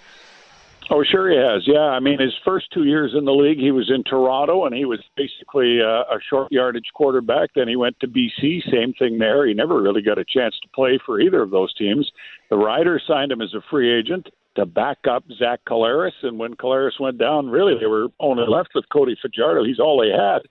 Oh, 0.92 1.04
sure 1.04 1.30
he 1.30 1.38
has. 1.38 1.62
Yeah, 1.68 1.94
I 1.94 2.00
mean, 2.00 2.20
his 2.20 2.34
first 2.44 2.66
two 2.74 2.86
years 2.86 3.14
in 3.16 3.24
the 3.24 3.32
league, 3.32 3.60
he 3.60 3.70
was 3.70 3.92
in 3.94 4.04
Toronto, 4.04 4.66
and 4.66 4.76
he 4.76 4.86
was 4.86 5.00
basically 5.16 5.80
a, 5.80 6.00
a 6.02 6.20
short 6.28 6.52
yardage 6.52 6.90
quarterback. 6.96 7.52
Then 7.54 7.68
he 7.68 7.76
went 7.76 8.00
to 8.00 8.08
BC, 8.08 8.72
same 8.72 8.94
thing 8.98 9.20
there. 9.20 9.46
He 9.46 9.54
never 9.54 9.80
really 9.82 10.02
got 10.02 10.18
a 10.18 10.26
chance 10.26 10.56
to 10.64 10.70
play 10.74 11.00
for 11.06 11.22
either 11.22 11.44
of 11.44 11.52
those 11.52 11.72
teams. 11.76 12.10
The 12.50 12.58
Riders 12.58 13.04
signed 13.08 13.32
him 13.32 13.42
as 13.42 13.54
a 13.54 13.62
free 13.70 13.94
agent 14.00 14.30
to 14.56 14.66
back 14.66 14.98
up 15.08 15.24
Zach 15.38 15.60
Collaros. 15.68 16.12
And 16.24 16.40
when 16.40 16.56
Collaros 16.56 17.00
went 17.00 17.20
down, 17.20 17.50
really 17.50 17.76
they 17.80 17.86
were 17.86 18.08
only 18.20 18.46
left 18.48 18.70
with 18.74 18.90
Cody 18.92 19.16
Fajardo. 19.22 19.64
He's 19.64 19.80
all 19.80 20.02
they 20.02 20.10
had. 20.10 20.42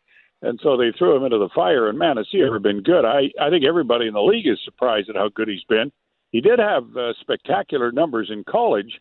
And 0.40 0.60
so 0.62 0.76
they 0.76 0.92
threw 0.96 1.16
him 1.16 1.24
into 1.24 1.38
the 1.38 1.50
fire. 1.52 1.88
And 1.88 1.98
man, 1.98 2.16
has 2.16 2.28
he 2.30 2.44
ever 2.44 2.60
been 2.60 2.82
good? 2.82 3.04
I, 3.04 3.30
I 3.40 3.50
think 3.50 3.64
everybody 3.64 4.06
in 4.06 4.14
the 4.14 4.22
league 4.22 4.46
is 4.46 4.60
surprised 4.64 5.10
at 5.10 5.16
how 5.16 5.30
good 5.34 5.48
he's 5.48 5.64
been. 5.68 5.90
he 6.30 6.40
did 6.40 6.60
have 6.60 6.84
uh, 6.96 7.12
spectacular 7.20 7.90
numbers 7.90 8.30
in 8.32 8.44
college, 8.44 9.00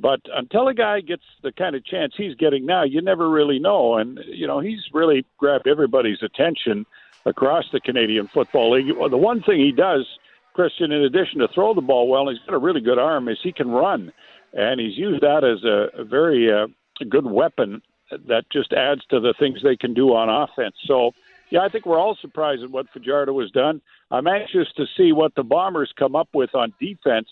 but 0.00 0.20
until 0.32 0.68
a 0.68 0.74
guy 0.74 1.00
gets 1.00 1.24
the 1.42 1.52
kind 1.52 1.74
of 1.74 1.84
chance 1.84 2.14
he's 2.16 2.34
getting 2.34 2.66
now, 2.66 2.84
you 2.84 3.02
never 3.02 3.28
really 3.28 3.58
know. 3.58 3.96
And 3.96 4.20
you 4.26 4.46
know, 4.46 4.60
he's 4.60 4.80
really 4.92 5.24
grabbed 5.38 5.66
everybody's 5.66 6.22
attention 6.22 6.86
across 7.26 7.64
the 7.72 7.80
Canadian 7.80 8.28
Football 8.28 8.72
League. 8.72 8.96
Well, 8.96 9.08
the 9.08 9.16
one 9.16 9.42
thing 9.42 9.58
he 9.58 9.72
does, 9.72 10.06
Christian, 10.54 10.92
in 10.92 11.02
addition 11.02 11.40
to 11.40 11.48
throw 11.48 11.74
the 11.74 11.80
ball 11.80 12.08
well, 12.08 12.28
he's 12.28 12.38
got 12.46 12.54
a 12.54 12.58
really 12.58 12.80
good 12.80 12.98
arm, 12.98 13.28
is 13.28 13.38
he 13.42 13.52
can 13.52 13.70
run, 13.70 14.12
and 14.52 14.80
he's 14.80 14.96
used 14.96 15.22
that 15.22 15.44
as 15.44 15.64
a, 15.64 16.00
a 16.00 16.04
very 16.04 16.50
uh, 16.52 16.68
good 17.08 17.26
weapon 17.26 17.82
that 18.10 18.44
just 18.50 18.72
adds 18.72 19.02
to 19.10 19.20
the 19.20 19.34
things 19.38 19.62
they 19.62 19.76
can 19.76 19.92
do 19.94 20.14
on 20.14 20.30
offense. 20.30 20.74
So, 20.86 21.12
yeah, 21.50 21.60
I 21.60 21.68
think 21.68 21.84
we're 21.84 21.98
all 21.98 22.16
surprised 22.20 22.62
at 22.62 22.70
what 22.70 22.88
Fajardo 22.90 23.38
has 23.40 23.50
done. 23.50 23.82
I'm 24.10 24.26
anxious 24.26 24.68
to 24.76 24.86
see 24.96 25.12
what 25.12 25.34
the 25.34 25.42
Bombers 25.42 25.92
come 25.98 26.16
up 26.16 26.28
with 26.32 26.54
on 26.54 26.72
defense 26.80 27.28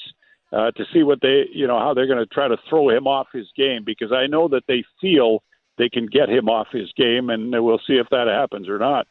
uh, 0.53 0.71
to 0.73 0.85
see 0.93 1.03
what 1.03 1.21
they, 1.21 1.45
you 1.53 1.67
know, 1.67 1.79
how 1.79 1.95
they're 1.95 2.07
going 2.07 2.19
to 2.19 2.27
try 2.27 2.49
to 2.49 2.57
throw 2.69 2.91
him 2.91 3.07
off 3.07 3.29
his 3.33 3.47
game 3.57 3.83
because 3.85 4.13
I 4.13 4.27
know 4.27 4.49
that 4.49 4.65
they 4.69 4.85
feel 5.01 5.43
they 5.79 5.89
can 5.89 6.07
get 6.07 6.29
him 6.29 6.49
off 6.49 6.69
his 6.73 6.91
game, 6.97 7.31
and 7.31 7.51
we'll 7.65 7.81
see 7.87 7.95
if 7.95 8.09
that 8.11 8.29
happens 8.29 8.69
or 8.69 8.79
not. 8.79 9.07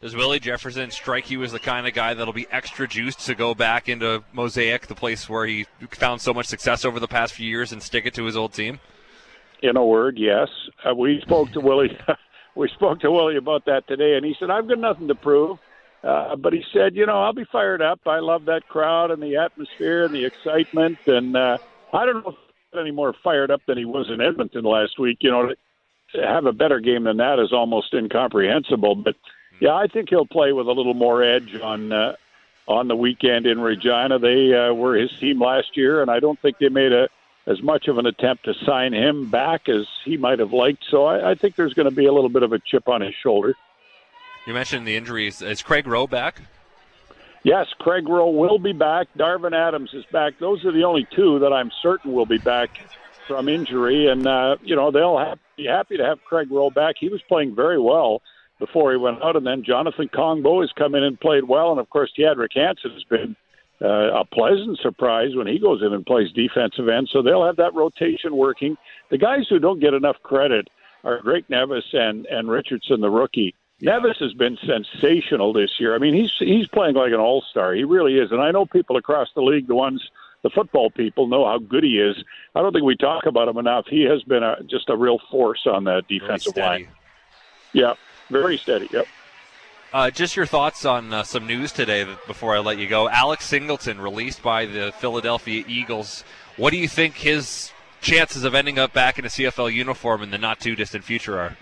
Does 0.00 0.16
Willie 0.16 0.40
Jefferson 0.40 0.90
strike 0.90 1.30
you 1.30 1.44
as 1.44 1.52
the 1.52 1.60
kind 1.60 1.86
of 1.86 1.94
guy 1.94 2.12
that'll 2.12 2.32
be 2.32 2.48
extra 2.50 2.88
juiced 2.88 3.20
to 3.26 3.36
go 3.36 3.54
back 3.54 3.88
into 3.88 4.24
Mosaic, 4.32 4.88
the 4.88 4.96
place 4.96 5.28
where 5.28 5.46
he 5.46 5.66
found 5.90 6.20
so 6.20 6.34
much 6.34 6.46
success 6.46 6.84
over 6.84 6.98
the 6.98 7.06
past 7.06 7.34
few 7.34 7.48
years, 7.48 7.72
and 7.72 7.80
stick 7.80 8.04
it 8.04 8.14
to 8.14 8.24
his 8.24 8.36
old 8.36 8.52
team? 8.52 8.80
In 9.62 9.76
a 9.76 9.84
word, 9.84 10.18
yes. 10.18 10.48
Uh, 10.84 10.92
we 10.92 11.20
spoke 11.22 11.52
to 11.52 11.60
Willie. 11.60 11.96
we 12.56 12.68
spoke 12.74 12.98
to 13.00 13.12
Willie 13.12 13.36
about 13.36 13.64
that 13.66 13.86
today, 13.86 14.16
and 14.16 14.26
he 14.26 14.34
said, 14.40 14.50
"I've 14.50 14.66
got 14.68 14.78
nothing 14.78 15.06
to 15.06 15.14
prove." 15.14 15.58
Uh, 16.02 16.34
but 16.36 16.52
he 16.52 16.64
said, 16.72 16.96
"You 16.96 17.06
know, 17.06 17.22
I'll 17.22 17.32
be 17.32 17.44
fired 17.44 17.80
up. 17.80 18.00
I 18.06 18.18
love 18.18 18.46
that 18.46 18.66
crowd 18.68 19.10
and 19.10 19.22
the 19.22 19.36
atmosphere 19.36 20.04
and 20.04 20.14
the 20.14 20.24
excitement, 20.24 20.98
and 21.06 21.36
uh, 21.36 21.58
I 21.92 22.04
don't 22.04 22.24
know 22.24 22.30
if 22.30 22.36
he's 22.72 22.80
any 22.80 22.90
more 22.90 23.14
fired 23.22 23.50
up 23.50 23.60
than 23.66 23.78
he 23.78 23.84
was 23.84 24.10
in 24.10 24.20
Edmonton 24.20 24.64
last 24.64 24.98
week. 24.98 25.18
You 25.20 25.30
know, 25.30 25.54
to 26.14 26.26
have 26.26 26.46
a 26.46 26.52
better 26.52 26.80
game 26.80 27.04
than 27.04 27.18
that 27.18 27.38
is 27.38 27.52
almost 27.52 27.94
incomprehensible. 27.94 28.96
But 28.96 29.14
yeah, 29.60 29.74
I 29.74 29.86
think 29.86 30.08
he'll 30.10 30.26
play 30.26 30.52
with 30.52 30.66
a 30.66 30.72
little 30.72 30.94
more 30.94 31.22
edge 31.22 31.54
on 31.62 31.92
uh, 31.92 32.16
on 32.66 32.88
the 32.88 32.96
weekend 32.96 33.46
in 33.46 33.60
Regina. 33.60 34.18
They 34.18 34.52
uh, 34.54 34.72
were 34.74 34.96
his 34.96 35.10
team 35.20 35.40
last 35.40 35.76
year, 35.76 36.02
and 36.02 36.10
I 36.10 36.20
don't 36.20 36.40
think 36.40 36.58
they 36.58 36.68
made 36.68 36.92
a 36.92 37.08
as 37.46 37.60
much 37.62 37.88
of 37.88 37.98
an 37.98 38.06
attempt 38.06 38.44
to 38.44 38.54
sign 38.64 38.92
him 38.92 39.28
back 39.28 39.68
as 39.68 39.86
he 40.04 40.16
might 40.16 40.38
have 40.38 40.52
liked. 40.52 40.84
So 40.90 41.04
I, 41.04 41.32
I 41.32 41.34
think 41.34 41.56
there's 41.56 41.74
going 41.74 41.88
to 41.88 41.94
be 41.94 42.06
a 42.06 42.12
little 42.12 42.28
bit 42.28 42.44
of 42.44 42.52
a 42.52 42.58
chip 42.58 42.88
on 42.88 43.00
his 43.00 43.14
shoulder. 43.20 43.54
You 44.46 44.54
mentioned 44.54 44.86
the 44.86 44.96
injuries. 44.96 45.40
Is 45.40 45.62
Craig 45.62 45.86
Rowe 45.86 46.06
back? 46.06 46.40
Yes, 47.44 47.66
Craig 47.78 48.08
Rowe 48.08 48.30
will 48.30 48.58
be 48.58 48.72
back. 48.72 49.08
Darvin 49.16 49.52
Adams 49.52 49.90
is 49.94 50.04
back. 50.12 50.34
Those 50.38 50.64
are 50.64 50.72
the 50.72 50.84
only 50.84 51.06
two 51.14 51.38
that 51.40 51.52
I'm 51.52 51.70
certain 51.80 52.12
will 52.12 52.26
be 52.26 52.38
back 52.38 52.70
from 53.26 53.48
injury. 53.48 54.08
And, 54.08 54.26
uh, 54.26 54.56
you 54.62 54.76
know, 54.76 54.90
they'll 54.90 55.18
have, 55.18 55.38
be 55.56 55.66
happy 55.66 55.96
to 55.96 56.04
have 56.04 56.22
Craig 56.24 56.50
Rowe 56.50 56.70
back. 56.70 56.96
He 56.98 57.08
was 57.08 57.20
playing 57.28 57.54
very 57.54 57.80
well 57.80 58.22
before 58.58 58.92
he 58.92 58.96
went 58.96 59.22
out. 59.22 59.36
And 59.36 59.46
then 59.46 59.64
Jonathan 59.64 60.08
Kongbo 60.08 60.60
has 60.60 60.70
come 60.76 60.94
in 60.94 61.02
and 61.02 61.18
played 61.18 61.44
well. 61.44 61.70
And, 61.70 61.80
of 61.80 61.90
course, 61.90 62.12
Thiadric 62.18 62.54
Hansen 62.54 62.92
has 62.92 63.04
been 63.04 63.36
uh, 63.80 64.20
a 64.20 64.24
pleasant 64.24 64.78
surprise 64.80 65.34
when 65.34 65.46
he 65.46 65.58
goes 65.58 65.82
in 65.82 65.92
and 65.92 66.06
plays 66.06 66.30
defensive 66.32 66.88
end. 66.88 67.08
So 67.12 67.22
they'll 67.22 67.46
have 67.46 67.56
that 67.56 67.74
rotation 67.74 68.36
working. 68.36 68.76
The 69.10 69.18
guys 69.18 69.46
who 69.48 69.58
don't 69.58 69.80
get 69.80 69.94
enough 69.94 70.16
credit 70.22 70.68
are 71.04 71.20
Greg 71.20 71.44
Nevis 71.48 71.84
and 71.92 72.26
and 72.26 72.48
Richardson, 72.48 73.00
the 73.00 73.10
rookie. 73.10 73.56
Nevis 73.82 74.16
has 74.20 74.32
been 74.32 74.56
sensational 74.64 75.52
this 75.52 75.72
year. 75.80 75.94
I 75.94 75.98
mean, 75.98 76.14
he's 76.14 76.32
he's 76.38 76.68
playing 76.68 76.94
like 76.94 77.12
an 77.12 77.18
all 77.18 77.42
star. 77.50 77.74
He 77.74 77.82
really 77.82 78.14
is. 78.14 78.30
And 78.30 78.40
I 78.40 78.52
know 78.52 78.64
people 78.64 78.96
across 78.96 79.28
the 79.34 79.42
league, 79.42 79.66
the 79.66 79.74
ones 79.74 80.00
the 80.42 80.50
football 80.50 80.88
people 80.88 81.26
know 81.26 81.44
how 81.44 81.58
good 81.58 81.82
he 81.82 81.98
is. 81.98 82.16
I 82.54 82.62
don't 82.62 82.72
think 82.72 82.84
we 82.84 82.96
talk 82.96 83.26
about 83.26 83.48
him 83.48 83.58
enough. 83.58 83.86
He 83.88 84.02
has 84.02 84.22
been 84.22 84.44
a, 84.44 84.62
just 84.64 84.88
a 84.88 84.96
real 84.96 85.18
force 85.30 85.66
on 85.66 85.84
that 85.84 86.06
defensive 86.08 86.56
line. 86.56 86.88
Yeah, 87.72 87.94
very 88.30 88.56
steady. 88.56 88.88
Yep. 88.92 89.06
Uh, 89.92 90.10
just 90.10 90.36
your 90.36 90.46
thoughts 90.46 90.84
on 90.84 91.12
uh, 91.12 91.22
some 91.24 91.46
news 91.46 91.72
today 91.72 92.06
before 92.26 92.54
I 92.54 92.60
let 92.60 92.78
you 92.78 92.86
go. 92.86 93.08
Alex 93.08 93.46
Singleton 93.46 94.00
released 94.00 94.42
by 94.42 94.64
the 94.64 94.92
Philadelphia 94.98 95.64
Eagles. 95.66 96.24
What 96.56 96.70
do 96.70 96.78
you 96.78 96.88
think 96.88 97.16
his 97.16 97.72
chances 98.00 98.44
of 98.44 98.54
ending 98.54 98.78
up 98.78 98.92
back 98.92 99.18
in 99.18 99.24
a 99.24 99.28
CFL 99.28 99.72
uniform 99.72 100.22
in 100.22 100.30
the 100.30 100.38
not 100.38 100.60
too 100.60 100.76
distant 100.76 101.04
future 101.04 101.38
are? 101.38 101.56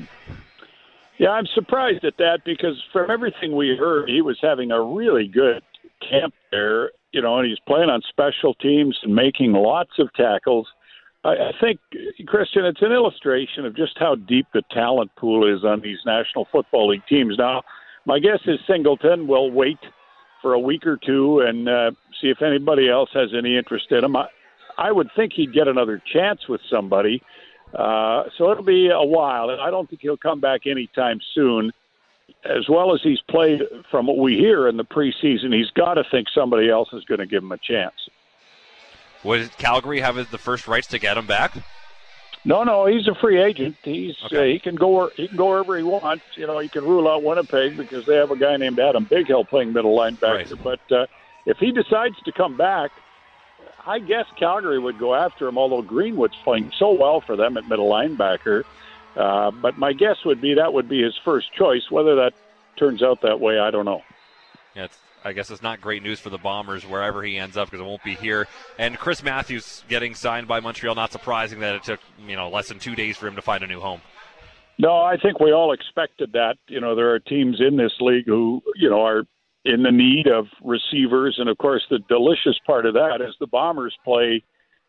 Yeah, 1.20 1.32
I'm 1.32 1.44
surprised 1.54 2.02
at 2.06 2.16
that 2.16 2.38
because 2.46 2.82
from 2.94 3.10
everything 3.10 3.54
we 3.54 3.76
heard, 3.78 4.08
he 4.08 4.22
was 4.22 4.38
having 4.40 4.70
a 4.70 4.82
really 4.82 5.28
good 5.28 5.62
camp 6.00 6.32
there, 6.50 6.92
you 7.12 7.20
know, 7.20 7.36
and 7.36 7.46
he's 7.46 7.58
playing 7.68 7.90
on 7.90 8.00
special 8.08 8.54
teams 8.54 8.98
and 9.02 9.14
making 9.14 9.52
lots 9.52 9.90
of 9.98 10.10
tackles. 10.14 10.66
I, 11.22 11.32
I 11.32 11.50
think, 11.60 11.78
Christian, 12.26 12.64
it's 12.64 12.80
an 12.80 12.92
illustration 12.92 13.66
of 13.66 13.76
just 13.76 13.98
how 13.98 14.14
deep 14.14 14.46
the 14.54 14.62
talent 14.70 15.10
pool 15.16 15.46
is 15.46 15.62
on 15.62 15.82
these 15.82 15.98
National 16.06 16.48
Football 16.50 16.88
League 16.88 17.06
teams. 17.06 17.34
Now, 17.36 17.64
my 18.06 18.18
guess 18.18 18.40
is 18.46 18.58
Singleton 18.66 19.26
will 19.26 19.50
wait 19.50 19.78
for 20.40 20.54
a 20.54 20.58
week 20.58 20.86
or 20.86 20.98
two 21.04 21.40
and 21.40 21.68
uh, 21.68 21.90
see 22.22 22.28
if 22.28 22.40
anybody 22.40 22.88
else 22.88 23.10
has 23.12 23.28
any 23.36 23.58
interest 23.58 23.88
in 23.90 24.04
him. 24.04 24.16
I, 24.16 24.24
I 24.78 24.90
would 24.90 25.10
think 25.14 25.34
he'd 25.34 25.52
get 25.52 25.68
another 25.68 26.02
chance 26.14 26.48
with 26.48 26.62
somebody. 26.70 27.22
Uh, 27.74 28.24
so 28.36 28.50
it'll 28.50 28.64
be 28.64 28.88
a 28.88 29.04
while, 29.04 29.50
and 29.50 29.60
I 29.60 29.70
don't 29.70 29.88
think 29.88 30.02
he'll 30.02 30.16
come 30.16 30.40
back 30.40 30.66
anytime 30.66 31.20
soon. 31.34 31.72
As 32.44 32.68
well 32.68 32.94
as 32.94 33.00
he's 33.02 33.20
played, 33.28 33.62
from 33.90 34.06
what 34.06 34.16
we 34.16 34.36
hear 34.36 34.66
in 34.68 34.76
the 34.76 34.84
preseason, 34.84 35.52
he's 35.52 35.70
got 35.72 35.94
to 35.94 36.04
think 36.10 36.28
somebody 36.34 36.70
else 36.70 36.88
is 36.92 37.04
going 37.04 37.18
to 37.18 37.26
give 37.26 37.42
him 37.42 37.52
a 37.52 37.58
chance. 37.58 37.94
Would 39.24 39.56
Calgary 39.58 40.00
have 40.00 40.14
the 40.30 40.38
first 40.38 40.66
rights 40.66 40.86
to 40.88 40.98
get 40.98 41.18
him 41.18 41.26
back? 41.26 41.52
No, 42.44 42.64
no, 42.64 42.86
he's 42.86 43.06
a 43.06 43.14
free 43.14 43.42
agent. 43.42 43.76
He's 43.82 44.16
okay. 44.26 44.38
uh, 44.38 44.44
he 44.44 44.58
can 44.58 44.74
go 44.74 45.10
he 45.14 45.28
can 45.28 45.36
go 45.36 45.48
wherever 45.48 45.76
he 45.76 45.82
wants. 45.82 46.24
You 46.36 46.46
know, 46.46 46.58
he 46.58 46.68
can 46.68 46.84
rule 46.84 47.06
out 47.06 47.22
Winnipeg 47.22 47.76
because 47.76 48.06
they 48.06 48.16
have 48.16 48.30
a 48.30 48.36
guy 48.36 48.56
named 48.56 48.78
Adam 48.78 49.04
Bighill 49.04 49.46
playing 49.48 49.74
middle 49.74 49.96
linebacker. 49.96 50.64
Right. 50.64 50.80
But 50.88 50.96
uh, 50.96 51.06
if 51.44 51.58
he 51.58 51.70
decides 51.70 52.16
to 52.24 52.32
come 52.32 52.56
back, 52.56 52.92
I 53.86 53.98
guess 53.98 54.26
Calgary 54.38 54.78
would 54.78 54.98
go 54.98 55.14
after 55.14 55.48
him. 55.48 55.58
Although 55.58 55.82
Greenwood's 55.82 56.36
playing 56.44 56.72
so 56.78 56.92
well 56.92 57.20
for 57.20 57.36
them 57.36 57.56
at 57.56 57.68
middle 57.68 57.88
linebacker, 57.88 58.64
uh, 59.16 59.50
but 59.50 59.78
my 59.78 59.92
guess 59.92 60.24
would 60.24 60.40
be 60.40 60.54
that 60.54 60.72
would 60.72 60.88
be 60.88 61.02
his 61.02 61.16
first 61.24 61.52
choice. 61.52 61.90
Whether 61.90 62.16
that 62.16 62.34
turns 62.76 63.02
out 63.02 63.22
that 63.22 63.40
way, 63.40 63.58
I 63.58 63.70
don't 63.70 63.84
know. 63.84 64.02
Yeah, 64.74 64.88
I 65.24 65.32
guess 65.32 65.50
it's 65.50 65.62
not 65.62 65.80
great 65.80 66.02
news 66.02 66.20
for 66.20 66.30
the 66.30 66.38
Bombers 66.38 66.86
wherever 66.86 67.22
he 67.22 67.36
ends 67.36 67.56
up 67.56 67.68
because 67.68 67.80
it 67.80 67.88
won't 67.88 68.04
be 68.04 68.14
here. 68.14 68.46
And 68.78 68.98
Chris 68.98 69.22
Matthews 69.22 69.84
getting 69.88 70.14
signed 70.14 70.46
by 70.46 70.60
Montreal, 70.60 70.94
not 70.94 71.12
surprising 71.12 71.60
that 71.60 71.74
it 71.74 71.82
took 71.82 72.00
you 72.26 72.36
know 72.36 72.48
less 72.48 72.68
than 72.68 72.78
two 72.78 72.94
days 72.94 73.16
for 73.16 73.26
him 73.26 73.36
to 73.36 73.42
find 73.42 73.62
a 73.62 73.66
new 73.66 73.80
home. 73.80 74.00
No, 74.78 74.96
I 74.96 75.18
think 75.18 75.40
we 75.40 75.52
all 75.52 75.72
expected 75.72 76.32
that. 76.32 76.56
You 76.68 76.80
know, 76.80 76.94
there 76.94 77.10
are 77.10 77.18
teams 77.18 77.60
in 77.60 77.76
this 77.76 77.92
league 78.00 78.26
who 78.26 78.62
you 78.76 78.88
know 78.88 79.04
are 79.04 79.24
in 79.64 79.82
the 79.82 79.90
need 79.90 80.26
of 80.26 80.46
receivers, 80.64 81.36
and 81.38 81.48
of 81.48 81.58
course, 81.58 81.82
the 81.90 81.98
delicious 82.08 82.58
part 82.66 82.86
of 82.86 82.94
that 82.94 83.20
is 83.20 83.34
the 83.40 83.46
Bombers 83.46 83.96
play 84.04 84.42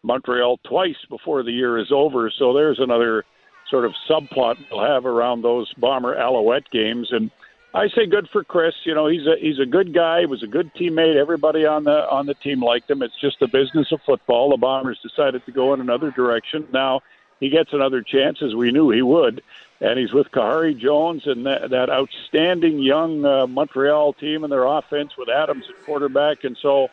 Montreal 0.03 0.59
twice 0.67 0.95
before 1.09 1.43
the 1.43 1.51
year 1.51 1.77
is 1.77 1.91
over. 1.91 2.31
So 2.37 2.53
there's 2.53 2.79
another 2.79 3.25
sort 3.69 3.85
of 3.85 3.93
subplot 4.09 4.55
we'll 4.71 4.85
have 4.85 5.05
around 5.05 5.41
those 5.41 5.71
Bomber 5.75 6.15
Alouette 6.15 6.69
games, 6.71 7.09
and 7.11 7.29
I 7.73 7.87
say 7.89 8.05
good 8.05 8.27
for 8.31 8.43
Chris. 8.43 8.73
You 8.83 8.93
know, 8.93 9.07
he's 9.07 9.25
a 9.25 9.35
he's 9.39 9.59
a 9.59 9.65
good 9.65 9.93
guy. 9.93 10.21
He 10.21 10.25
was 10.25 10.43
a 10.43 10.47
good 10.47 10.71
teammate. 10.75 11.15
Everybody 11.15 11.65
on 11.65 11.85
the 11.85 12.09
on 12.09 12.25
the 12.25 12.33
team 12.35 12.61
liked 12.61 12.89
him. 12.89 13.01
It's 13.01 13.19
just 13.21 13.39
the 13.39 13.47
business 13.47 13.87
of 13.91 13.99
football. 14.05 14.49
The 14.49 14.57
Bombers 14.57 14.99
decided 15.01 15.45
to 15.45 15.51
go 15.51 15.73
in 15.73 15.79
another 15.79 16.11
direction. 16.11 16.67
Now 16.73 17.01
he 17.41 17.49
gets 17.49 17.73
another 17.73 18.01
chance, 18.01 18.41
as 18.41 18.55
we 18.55 18.71
knew 18.71 18.89
he 18.89 19.01
would, 19.01 19.43
and 19.81 19.99
he's 19.99 20.13
with 20.13 20.31
Khari 20.31 20.77
Jones 20.77 21.27
and 21.27 21.45
that, 21.45 21.71
that 21.71 21.89
outstanding 21.89 22.79
young 22.79 23.25
uh, 23.25 23.47
Montreal 23.47 24.13
team 24.13 24.45
and 24.45 24.53
their 24.53 24.63
offense 24.63 25.17
with 25.17 25.27
Adams 25.27 25.65
at 25.67 25.85
quarterback. 25.85 26.45
And 26.45 26.57
so, 26.61 26.87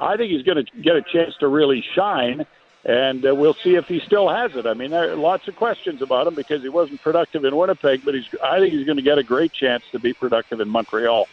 I 0.00 0.16
think 0.16 0.32
he's 0.32 0.42
going 0.42 0.64
to 0.64 0.72
get 0.80 0.96
a 0.96 1.02
chance 1.02 1.36
to 1.36 1.46
really 1.46 1.84
shine 1.94 2.46
and 2.84 3.26
uh, 3.26 3.34
we'll 3.34 3.54
see 3.54 3.74
if 3.74 3.86
he 3.86 4.00
still 4.00 4.28
has 4.28 4.56
it. 4.56 4.66
I 4.66 4.74
mean, 4.74 4.90
there 4.90 5.12
are 5.12 5.16
lots 5.16 5.46
of 5.48 5.56
questions 5.56 6.00
about 6.00 6.26
him 6.26 6.34
because 6.34 6.62
he 6.62 6.68
wasn't 6.68 7.02
productive 7.02 7.44
in 7.44 7.54
Winnipeg, 7.54 8.04
but 8.04 8.14
he's 8.14 8.26
I 8.42 8.58
think 8.58 8.72
he's 8.72 8.86
going 8.86 8.96
to 8.96 9.02
get 9.02 9.18
a 9.18 9.22
great 9.22 9.52
chance 9.52 9.84
to 9.92 9.98
be 9.98 10.12
productive 10.12 10.60
in 10.60 10.68
Montreal. 10.68 11.28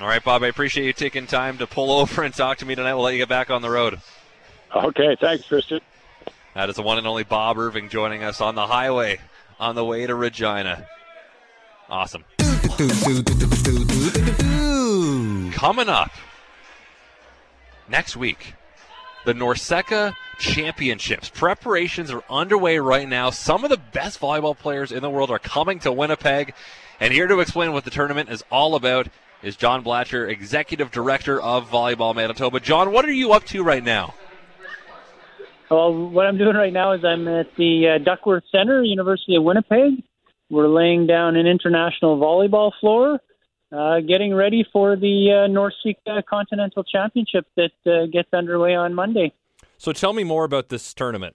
All 0.00 0.08
right, 0.08 0.24
Bob, 0.24 0.42
I 0.42 0.48
appreciate 0.48 0.86
you 0.86 0.92
taking 0.92 1.26
time 1.26 1.58
to 1.58 1.66
pull 1.66 1.90
over 2.00 2.22
and 2.22 2.32
talk 2.32 2.58
to 2.58 2.66
me 2.66 2.74
tonight. 2.74 2.94
We'll 2.94 3.04
let 3.04 3.12
you 3.12 3.18
get 3.18 3.28
back 3.28 3.50
on 3.50 3.62
the 3.62 3.70
road. 3.70 4.00
Okay, 4.74 5.16
thanks, 5.20 5.46
Christian. 5.46 5.80
That 6.54 6.70
is 6.70 6.76
the 6.76 6.82
one 6.82 6.98
and 6.98 7.06
only 7.06 7.24
Bob 7.24 7.58
Irving 7.58 7.88
joining 7.88 8.22
us 8.22 8.40
on 8.40 8.54
the 8.54 8.66
highway 8.66 9.18
on 9.58 9.74
the 9.74 9.84
way 9.84 10.06
to 10.06 10.14
Regina. 10.14 10.86
Awesome. 11.88 12.24
Coming 15.52 15.88
up 15.88 16.10
next 17.88 18.16
week, 18.16 18.54
the 19.24 19.32
NORCECA 19.32 20.14
Championships. 20.38 21.28
Preparations 21.28 22.10
are 22.10 22.22
underway 22.30 22.78
right 22.78 23.08
now. 23.08 23.30
Some 23.30 23.64
of 23.64 23.70
the 23.70 23.76
best 23.76 24.20
volleyball 24.20 24.56
players 24.56 24.92
in 24.92 25.02
the 25.02 25.10
world 25.10 25.30
are 25.30 25.38
coming 25.38 25.78
to 25.80 25.92
Winnipeg. 25.92 26.54
And 27.00 27.12
here 27.12 27.26
to 27.26 27.40
explain 27.40 27.72
what 27.72 27.84
the 27.84 27.90
tournament 27.90 28.30
is 28.30 28.44
all 28.50 28.76
about 28.76 29.08
is 29.42 29.56
John 29.56 29.82
Blacher, 29.82 30.28
Executive 30.28 30.90
Director 30.90 31.40
of 31.40 31.68
Volleyball 31.68 32.14
Manitoba. 32.14 32.60
John, 32.60 32.92
what 32.92 33.04
are 33.04 33.12
you 33.12 33.32
up 33.32 33.44
to 33.46 33.62
right 33.62 33.84
now? 33.84 34.14
Well, 35.70 36.10
what 36.10 36.26
I'm 36.26 36.36
doing 36.36 36.56
right 36.56 36.72
now 36.72 36.92
is 36.92 37.04
I'm 37.04 37.26
at 37.26 37.46
the 37.56 37.96
uh, 37.96 38.04
Duckworth 38.04 38.44
Center, 38.52 38.82
University 38.82 39.36
of 39.36 39.44
Winnipeg. 39.44 40.02
We're 40.50 40.68
laying 40.68 41.06
down 41.06 41.36
an 41.36 41.46
international 41.46 42.18
volleyball 42.18 42.70
floor, 42.80 43.18
uh, 43.72 44.00
getting 44.00 44.34
ready 44.34 44.64
for 44.72 44.94
the 44.94 45.46
uh, 45.46 45.50
NORCECA 45.50 46.24
Continental 46.26 46.84
Championship 46.84 47.46
that 47.56 47.72
uh, 47.86 48.06
gets 48.12 48.28
underway 48.34 48.74
on 48.74 48.94
Monday. 48.94 49.32
So 49.78 49.92
tell 49.92 50.12
me 50.12 50.22
more 50.22 50.44
about 50.44 50.68
this 50.68 50.92
tournament. 50.92 51.34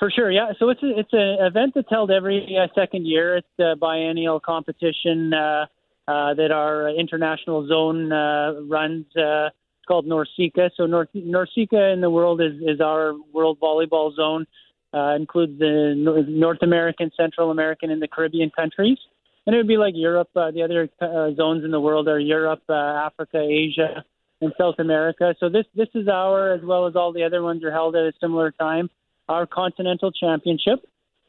For 0.00 0.10
sure, 0.10 0.30
yeah. 0.30 0.52
So 0.58 0.70
it's 0.70 0.82
a, 0.82 0.98
it's 0.98 1.12
an 1.12 1.36
event 1.40 1.72
that's 1.74 1.88
held 1.90 2.10
every 2.10 2.58
uh, 2.60 2.66
second 2.74 3.06
year. 3.06 3.36
It's 3.36 3.58
a 3.60 3.76
biennial 3.76 4.40
competition 4.40 5.32
uh, 5.32 5.66
uh, 6.08 6.34
that 6.34 6.50
our 6.50 6.88
international 6.88 7.68
zone 7.68 8.10
uh, 8.10 8.60
runs. 8.62 9.06
Uh, 9.16 9.50
called 9.90 10.06
NORCECA. 10.06 10.70
So 10.76 10.86
Nor- 10.86 11.08
NORCECA 11.14 11.92
in 11.92 12.00
the 12.00 12.10
world 12.10 12.40
is, 12.40 12.54
is 12.62 12.80
our 12.80 13.14
world 13.32 13.58
volleyball 13.60 14.14
zone. 14.14 14.46
Uh, 14.92 15.14
includes 15.14 15.56
the 15.58 15.94
North 16.28 16.62
American, 16.62 17.12
Central 17.16 17.50
American, 17.50 17.90
and 17.90 18.02
the 18.02 18.08
Caribbean 18.08 18.50
countries. 18.50 18.98
And 19.46 19.54
it 19.54 19.58
would 19.58 19.68
be 19.68 19.76
like 19.76 19.94
Europe. 19.96 20.28
Uh, 20.34 20.50
the 20.50 20.62
other 20.62 20.88
uh, 21.00 21.34
zones 21.36 21.64
in 21.64 21.70
the 21.70 21.80
world 21.80 22.08
are 22.08 22.18
Europe, 22.18 22.62
uh, 22.68 22.72
Africa, 22.72 23.38
Asia, 23.38 24.04
and 24.40 24.52
South 24.58 24.76
America. 24.78 25.34
So 25.38 25.48
this 25.48 25.64
this 25.76 25.88
is 25.94 26.08
our, 26.08 26.52
as 26.52 26.62
well 26.64 26.88
as 26.88 26.96
all 26.96 27.12
the 27.12 27.22
other 27.22 27.42
ones, 27.42 27.62
are 27.62 27.70
held 27.70 27.94
at 27.94 28.02
a 28.02 28.12
similar 28.20 28.50
time 28.52 28.90
our 29.28 29.46
continental 29.46 30.10
championship 30.10 30.80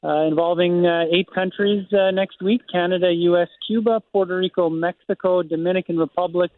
uh, 0.03 0.23
involving 0.23 0.85
uh, 0.85 1.03
eight 1.13 1.27
countries 1.33 1.85
uh, 1.93 2.09
next 2.11 2.41
week 2.41 2.61
Canada, 2.71 3.11
U.S., 3.29 3.49
Cuba, 3.67 4.01
Puerto 4.11 4.37
Rico, 4.37 4.69
Mexico, 4.69 5.43
Dominican 5.43 5.97
Republic, 5.97 6.49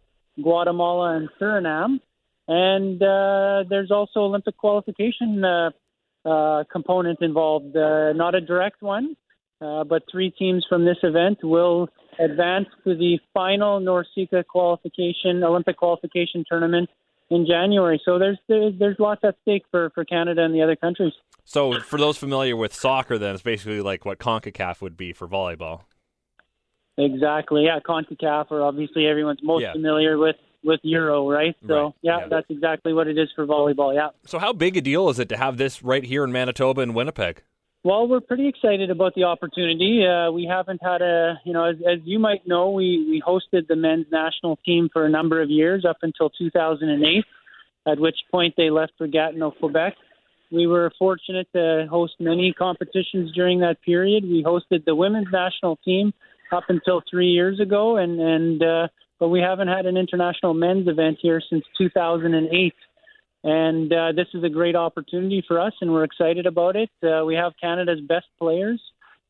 Guatemala, 0.41 1.17
and 1.17 1.29
Suriname. 1.39 1.99
And 2.47 3.01
uh, 3.01 3.63
there's 3.69 3.91
also 3.91 4.21
Olympic 4.21 4.57
qualification 4.57 5.43
uh, 5.43 5.71
uh, 6.25 6.63
component 6.71 7.21
involved, 7.21 7.75
not 7.75 8.35
a 8.35 8.41
direct 8.41 8.81
one, 8.81 9.15
but 9.59 10.03
three 10.11 10.31
teams 10.31 10.65
from 10.67 10.85
this 10.85 10.97
event 11.03 11.39
will 11.43 11.89
advance 12.19 12.67
to 12.83 12.95
the 12.95 13.19
final 13.33 13.79
NORCECA 13.79 14.45
qualification, 14.45 15.43
Olympic 15.43 15.77
qualification 15.77 16.43
tournament 16.47 16.89
in 17.29 17.45
January. 17.45 18.01
So 18.05 18.19
there's 18.19 18.37
there's, 18.47 18.73
there's 18.77 18.97
lots 18.99 19.21
at 19.23 19.35
stake 19.41 19.63
for, 19.71 19.89
for 19.95 20.05
Canada 20.05 20.43
and 20.43 20.53
the 20.53 20.61
other 20.61 20.75
countries. 20.75 21.13
So 21.45 21.79
for 21.79 21.97
those 21.97 22.17
familiar 22.17 22.55
with 22.55 22.73
soccer, 22.73 23.17
then 23.17 23.33
it's 23.33 23.43
basically 23.43 23.81
like 23.81 24.05
what 24.05 24.19
Concacaf 24.19 24.81
would 24.81 24.95
be 24.95 25.13
for 25.13 25.27
volleyball. 25.27 25.81
Exactly. 26.97 27.65
Yeah, 27.65 27.79
Concacaf, 27.79 28.47
or 28.51 28.61
obviously 28.61 29.07
everyone's 29.07 29.39
most 29.43 29.61
yeah. 29.61 29.73
familiar 29.73 30.17
with 30.17 30.35
with 30.63 30.79
Euro, 30.83 31.29
right? 31.29 31.55
So 31.67 31.73
right. 31.73 31.93
Yeah, 32.01 32.19
yeah, 32.19 32.27
that's 32.29 32.47
exactly 32.49 32.93
what 32.93 33.07
it 33.07 33.17
is 33.17 33.29
for 33.35 33.45
volleyball. 33.45 33.93
Yeah. 33.93 34.09
So 34.25 34.39
how 34.39 34.53
big 34.53 34.77
a 34.77 34.81
deal 34.81 35.09
is 35.09 35.19
it 35.19 35.29
to 35.29 35.37
have 35.37 35.57
this 35.57 35.83
right 35.83 36.03
here 36.03 36.23
in 36.23 36.31
Manitoba 36.31 36.81
and 36.81 36.95
Winnipeg? 36.95 37.43
Well, 37.85 38.07
we're 38.07 38.21
pretty 38.21 38.47
excited 38.47 38.89
about 38.89 39.13
the 39.13 39.25
opportunity. 39.25 40.05
Uh, 40.07 40.31
we 40.31 40.45
haven't 40.49 40.79
had 40.81 41.01
a, 41.01 41.33
you 41.43 41.51
know, 41.51 41.65
as, 41.65 41.75
as 41.79 41.99
you 42.05 42.17
might 42.17 42.47
know, 42.47 42.69
we, 42.69 43.05
we 43.09 43.21
hosted 43.21 43.67
the 43.67 43.75
men's 43.75 44.05
national 44.09 44.57
team 44.65 44.87
for 44.93 45.05
a 45.05 45.09
number 45.09 45.41
of 45.41 45.49
years 45.49 45.83
up 45.83 45.97
until 46.01 46.29
2008, 46.29 47.25
at 47.85 47.99
which 47.99 48.15
point 48.31 48.53
they 48.55 48.69
left 48.69 48.93
for 48.97 49.05
Gatineau, 49.05 49.51
Quebec. 49.51 49.95
We 50.49 50.65
were 50.65 50.93
fortunate 50.97 51.47
to 51.53 51.87
host 51.89 52.13
many 52.21 52.53
competitions 52.53 53.33
during 53.33 53.59
that 53.59 53.81
period. 53.81 54.23
We 54.23 54.45
hosted 54.45 54.85
the 54.85 54.95
women's 54.95 55.27
national 55.33 55.75
team 55.83 56.13
up 56.53 56.65
until 56.69 57.01
three 57.09 57.29
years 57.29 57.59
ago, 57.59 57.97
and 57.97 58.19
and 58.19 58.63
uh, 58.63 58.87
but 59.19 59.29
we 59.29 59.39
haven't 59.39 59.67
had 59.67 59.85
an 59.85 59.97
international 59.97 60.53
men's 60.53 60.87
event 60.87 61.17
here 61.21 61.41
since 61.49 61.63
2008. 61.77 62.73
And 63.45 63.91
uh, 63.91 64.13
this 64.13 64.27
is 64.33 64.43
a 64.43 64.49
great 64.49 64.75
opportunity 64.75 65.43
for 65.47 65.59
us, 65.59 65.73
and 65.81 65.91
we're 65.91 66.05
excited 66.05 66.45
about 66.45 66.75
it. 66.75 66.89
Uh, 67.03 67.25
we 67.25 67.35
have 67.35 67.51
Canada's 67.59 67.99
best 68.07 68.27
players 68.39 68.81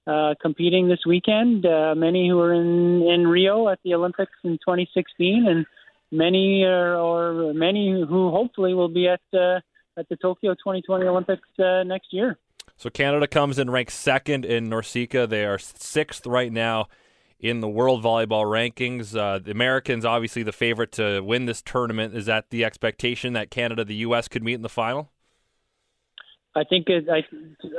uh, 0.06 0.36
competing 0.42 0.88
this 0.88 1.00
weekend. 1.06 1.66
Uh, 1.66 1.96
many 1.96 2.30
who 2.30 2.38
were 2.38 2.54
in 2.54 3.02
in 3.04 3.28
Rio 3.28 3.70
at 3.70 3.80
the 3.84 3.94
Olympics 3.96 4.34
in 4.44 4.54
2016, 4.54 5.48
and 5.48 5.66
many 6.12 6.64
are, 6.64 6.96
or 6.96 7.54
many 7.54 7.92
who 8.08 8.30
hopefully 8.30 8.74
will 8.74 8.90
be 8.90 9.08
at 9.08 9.22
uh, 9.34 9.60
at 9.98 10.08
the 10.10 10.16
Tokyo 10.18 10.54
2020 10.54 11.06
Olympics 11.06 11.48
uh, 11.60 11.84
next 11.84 12.12
year. 12.12 12.38
So 12.76 12.90
Canada 12.90 13.28
comes 13.28 13.60
in 13.60 13.70
ranked 13.70 13.94
second 13.94 14.46
in 14.46 14.70
NORCECA. 14.70 15.30
They 15.30 15.46
are 15.46 15.58
sixth 15.58 16.26
right 16.26 16.52
now 16.52 16.88
in 17.44 17.60
the 17.60 17.68
world 17.68 18.02
volleyball 18.02 18.46
rankings. 18.46 19.16
Uh, 19.16 19.38
the 19.38 19.52
Americans, 19.52 20.06
obviously, 20.06 20.42
the 20.42 20.54
favorite 20.54 20.94
to 20.94 21.20
win 21.20 21.46
this 21.46 21.62
tournament. 21.62 22.16
Is 22.16 22.26
that 22.26 22.50
the 22.50 22.64
expectation 22.64 23.34
that 23.34 23.52
Canada, 23.52 23.84
the 23.84 23.96
U.S., 23.96 24.28
could 24.30 24.44
meet 24.44 24.54
in 24.54 24.62
the 24.62 24.70
final? 24.70 25.12
I 26.56 26.64
think 26.64 26.88
it, 26.88 27.06
I 27.10 27.24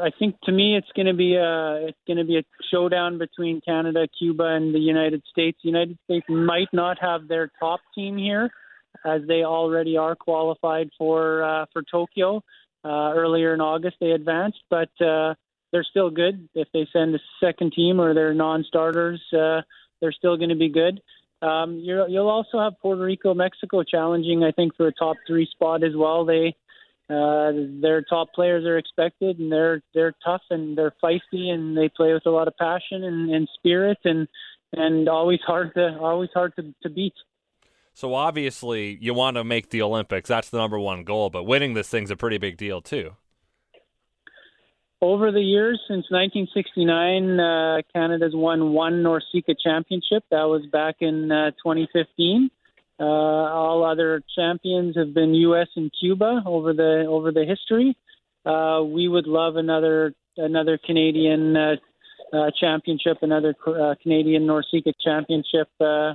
I 0.05 0.11
think 0.19 0.37
to 0.43 0.53
me 0.53 0.77
it's 0.77 0.91
going 0.95 1.07
to 1.07 1.15
be 1.15 1.37
a 1.37 1.87
it's 1.87 1.99
going 2.07 2.19
to 2.19 2.25
be 2.25 2.39
a 2.39 2.43
showdown 2.71 3.19
between 3.19 3.61
Canada, 3.61 4.07
Cuba, 4.19 4.45
and 4.45 4.75
the 4.75 4.81
United 4.81 5.23
States. 5.31 5.59
The 5.63 5.69
United 5.69 5.97
States 6.05 6.27
might 6.29 6.69
not 6.73 6.99
have 7.01 7.27
their 7.29 7.51
top 7.59 7.81
team 7.95 8.19
here, 8.19 8.51
as 9.05 9.23
they 9.29 9.45
already 9.45 9.97
are 9.97 10.17
qualified 10.17 10.91
for 10.99 11.43
uh, 11.43 11.67
for 11.73 11.83
Tokyo. 11.83 12.43
Uh, 12.85 13.15
earlier 13.15 13.55
in 13.55 13.63
August, 13.63 13.97
they 13.99 14.11
advanced, 14.11 14.59
but 14.69 14.91
uh, 15.01 15.35
they're 15.75 15.85
still 15.91 16.09
good. 16.09 16.49
If 16.55 16.69
they 16.73 16.87
send 16.93 17.17
a 17.17 17.19
second 17.43 17.73
team 17.73 18.01
or 18.01 18.15
they're 18.15 18.33
non-starters, 18.33 19.21
uh, 19.37 19.63
they're 20.01 20.13
still 20.13 20.37
going 20.37 20.51
to 20.51 20.55
be 20.55 20.69
good. 20.69 21.01
Um, 21.43 21.81
you 21.81 21.97
will 21.97 22.31
also 22.31 22.61
have 22.61 22.75
Puerto 22.81 23.03
Rico, 23.03 23.35
Mexico 23.35 23.83
challenging, 23.83 24.45
I 24.45 24.53
think, 24.53 24.77
for 24.77 24.87
a 24.87 24.93
top 24.93 25.17
three 25.27 25.49
spot 25.51 25.83
as 25.83 25.97
well. 25.97 26.25
They 26.25 26.55
uh, 27.11 27.51
their 27.83 28.03
top 28.03 28.33
players 28.33 28.65
are 28.65 28.79
expected, 28.79 29.41
and 29.41 29.51
they're 29.51 29.83
they're 29.93 30.15
tough 30.25 30.43
and 30.49 30.79
they're 30.79 30.95
feisty, 31.03 31.49
and 31.51 31.77
they 31.77 31.89
play 31.89 32.15
with 32.15 32.25
a 32.25 32.31
lot 32.31 32.47
of 32.47 32.57
passion 32.57 33.03
and, 33.03 33.35
and 33.35 33.49
spirit, 33.59 33.99
and 34.05 34.29
and 34.73 35.09
always 35.09 35.41
hard 35.45 35.75
to 35.75 35.99
always 36.01 36.31
hard 36.33 36.55
to, 36.55 36.73
to 36.85 36.89
beat. 36.89 37.15
So 37.95 38.15
obviously, 38.15 38.97
you 39.01 39.13
want 39.13 39.37
to 39.39 39.45
make 39.45 39.71
the 39.71 39.83
Olympics. 39.83 40.29
That's 40.29 40.51
the 40.51 40.59
number 40.59 40.79
one 40.79 41.03
goal. 41.03 41.31
But 41.31 41.45
winning 41.45 41.75
this 41.75 41.89
thing's 41.89 42.13
a 42.13 42.17
pretty 42.17 42.39
big 42.39 42.57
deal 42.57 42.81
too 42.81 43.17
over 45.05 45.31
the 45.31 45.41
years 45.41 45.79
since 45.87 46.07
1969, 46.09 47.39
uh, 47.39 47.83
Canada's 47.95 48.33
won 48.35 48.73
one 48.73 49.03
NORCECA 49.03 49.55
championship. 49.63 50.25
That 50.31 50.45
was 50.45 50.65
back 50.73 50.97
in 51.01 51.31
uh, 51.31 51.51
2015. 51.63 52.51
Uh, 52.99 53.05
all 53.05 53.85
other 53.85 54.23
champions 54.35 54.97
have 54.97 55.13
been 55.13 55.35
U.S. 55.35 55.69
and 55.77 55.93
Cuba 56.01 56.43
over 56.47 56.73
the 56.73 57.05
over 57.07 57.33
the 57.33 57.45
history. 57.45 57.97
Uh, 58.47 58.83
we 58.83 59.09
would 59.09 59.27
love 59.27 59.57
another 59.57 60.15
another 60.39 60.79
Canadian 60.79 61.55
uh, 61.55 61.75
uh, 62.33 62.51
championship, 62.59 63.19
another 63.21 63.55
uh, 63.67 63.95
Canadian 64.03 64.47
NORCECA 64.47 64.93
championship 65.05 65.69
uh, 65.81 66.15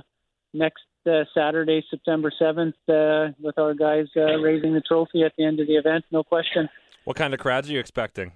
next 0.52 0.82
uh, 1.06 1.24
Saturday, 1.32 1.84
September 1.90 2.32
7th, 2.40 2.74
uh, 2.88 3.32
with 3.40 3.56
our 3.56 3.74
guys 3.74 4.06
uh, 4.16 4.38
raising 4.38 4.74
the 4.74 4.80
trophy 4.80 5.22
at 5.22 5.32
the 5.38 5.44
end 5.44 5.60
of 5.60 5.68
the 5.68 5.74
event. 5.74 6.04
No 6.10 6.24
question. 6.24 6.68
What 7.04 7.16
kind 7.16 7.32
of 7.32 7.40
crowds 7.40 7.70
are 7.70 7.72
you 7.72 7.78
expecting? 7.78 8.32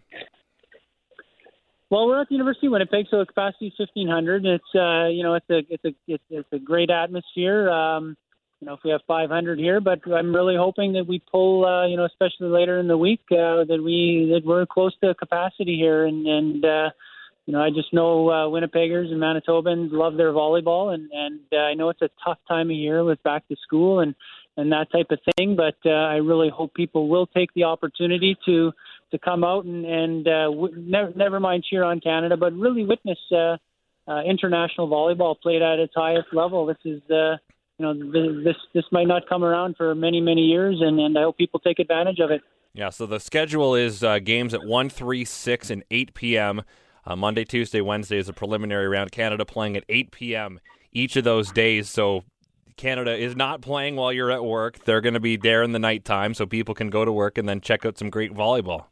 Well, 1.94 2.08
we're 2.08 2.20
at 2.20 2.28
the 2.28 2.34
University 2.34 2.66
of 2.66 2.72
Winnipeg, 2.72 3.06
so 3.08 3.20
the 3.20 3.26
capacity 3.26 3.68
is 3.68 3.74
1,500. 3.78 4.44
It's 4.44 4.64
uh, 4.74 5.06
you 5.06 5.22
know 5.22 5.34
it's 5.34 5.48
a 5.48 5.58
it's 5.70 5.84
a 5.84 5.94
it's, 6.08 6.24
it's 6.28 6.48
a 6.50 6.58
great 6.58 6.90
atmosphere. 6.90 7.70
Um, 7.70 8.16
you 8.58 8.66
know, 8.66 8.74
if 8.74 8.80
we 8.84 8.90
have 8.90 9.02
500 9.06 9.60
here, 9.60 9.80
but 9.80 10.00
I'm 10.12 10.34
really 10.34 10.56
hoping 10.56 10.94
that 10.94 11.06
we 11.06 11.22
pull, 11.30 11.64
uh, 11.64 11.86
you 11.86 11.96
know, 11.96 12.04
especially 12.04 12.48
later 12.48 12.80
in 12.80 12.88
the 12.88 12.98
week, 12.98 13.20
uh, 13.30 13.62
that 13.70 13.80
we 13.80 14.28
that 14.32 14.44
we're 14.44 14.66
close 14.66 14.92
to 15.04 15.14
capacity 15.14 15.76
here, 15.76 16.04
and 16.04 16.26
and 16.26 16.64
uh, 16.64 16.90
you 17.46 17.52
know, 17.52 17.62
I 17.62 17.70
just 17.70 17.92
know 17.92 18.28
uh, 18.28 18.46
Winnipeggers 18.48 19.12
and 19.12 19.22
Manitobans 19.22 19.92
love 19.92 20.16
their 20.16 20.32
volleyball, 20.32 20.92
and 20.92 21.08
and 21.12 21.38
uh, 21.52 21.58
I 21.58 21.74
know 21.74 21.90
it's 21.90 22.02
a 22.02 22.10
tough 22.24 22.38
time 22.48 22.70
of 22.70 22.76
year 22.76 23.04
with 23.04 23.22
back 23.22 23.46
to 23.46 23.56
school 23.62 24.00
and 24.00 24.16
and 24.56 24.70
that 24.72 24.90
type 24.92 25.06
of 25.10 25.18
thing, 25.36 25.56
but 25.56 25.76
uh, 25.84 25.90
I 25.90 26.16
really 26.16 26.48
hope 26.48 26.74
people 26.74 27.08
will 27.08 27.26
take 27.26 27.52
the 27.54 27.64
opportunity 27.64 28.36
to 28.46 28.72
to 29.10 29.18
come 29.18 29.44
out 29.44 29.64
and, 29.64 29.84
and 29.84 30.26
uh, 30.26 30.44
w- 30.50 30.74
never, 30.76 31.12
never 31.14 31.38
mind 31.38 31.64
cheer 31.68 31.84
on 31.84 32.00
Canada, 32.00 32.36
but 32.36 32.52
really 32.54 32.84
witness 32.84 33.18
uh, 33.30 33.56
uh, 34.08 34.22
international 34.22 34.88
volleyball 34.88 35.38
played 35.40 35.62
at 35.62 35.78
its 35.78 35.92
highest 35.94 36.28
level. 36.32 36.66
This 36.66 36.78
is, 36.84 37.00
uh, 37.10 37.36
you 37.78 37.86
know, 37.86 37.94
this 38.42 38.56
this 38.74 38.84
might 38.90 39.06
not 39.06 39.28
come 39.28 39.44
around 39.44 39.76
for 39.76 39.94
many 39.94 40.20
many 40.20 40.42
years, 40.42 40.78
and, 40.80 40.98
and 41.00 41.16
I 41.18 41.22
hope 41.22 41.38
people 41.38 41.60
take 41.60 41.78
advantage 41.78 42.18
of 42.20 42.30
it. 42.30 42.42
Yeah. 42.74 42.90
So 42.90 43.06
the 43.06 43.20
schedule 43.20 43.74
is 43.74 44.02
uh, 44.02 44.18
games 44.18 44.52
at 44.52 44.64
one, 44.64 44.88
three, 44.88 45.24
six, 45.24 45.70
and 45.70 45.84
eight 45.90 46.14
p.m. 46.14 46.62
Uh, 47.06 47.16
Monday, 47.16 47.44
Tuesday, 47.44 47.80
Wednesday 47.80 48.18
is 48.18 48.28
a 48.28 48.32
preliminary 48.32 48.88
round. 48.88 49.12
Canada 49.12 49.44
playing 49.44 49.76
at 49.76 49.84
8 49.90 50.10
p.m. 50.10 50.58
each 50.92 51.16
of 51.16 51.24
those 51.24 51.52
days. 51.52 51.88
So 51.90 52.24
Canada 52.76 53.16
is 53.16 53.36
not 53.36 53.60
playing 53.60 53.96
while 53.96 54.12
you're 54.12 54.30
at 54.30 54.44
work. 54.44 54.84
They're 54.84 55.00
going 55.00 55.14
to 55.14 55.20
be 55.20 55.36
there 55.36 55.62
in 55.62 55.72
the 55.72 55.78
nighttime 55.78 56.34
so 56.34 56.46
people 56.46 56.74
can 56.74 56.90
go 56.90 57.04
to 57.04 57.12
work 57.12 57.38
and 57.38 57.48
then 57.48 57.60
check 57.60 57.84
out 57.86 57.98
some 57.98 58.10
great 58.10 58.32
volleyball. 58.32 58.86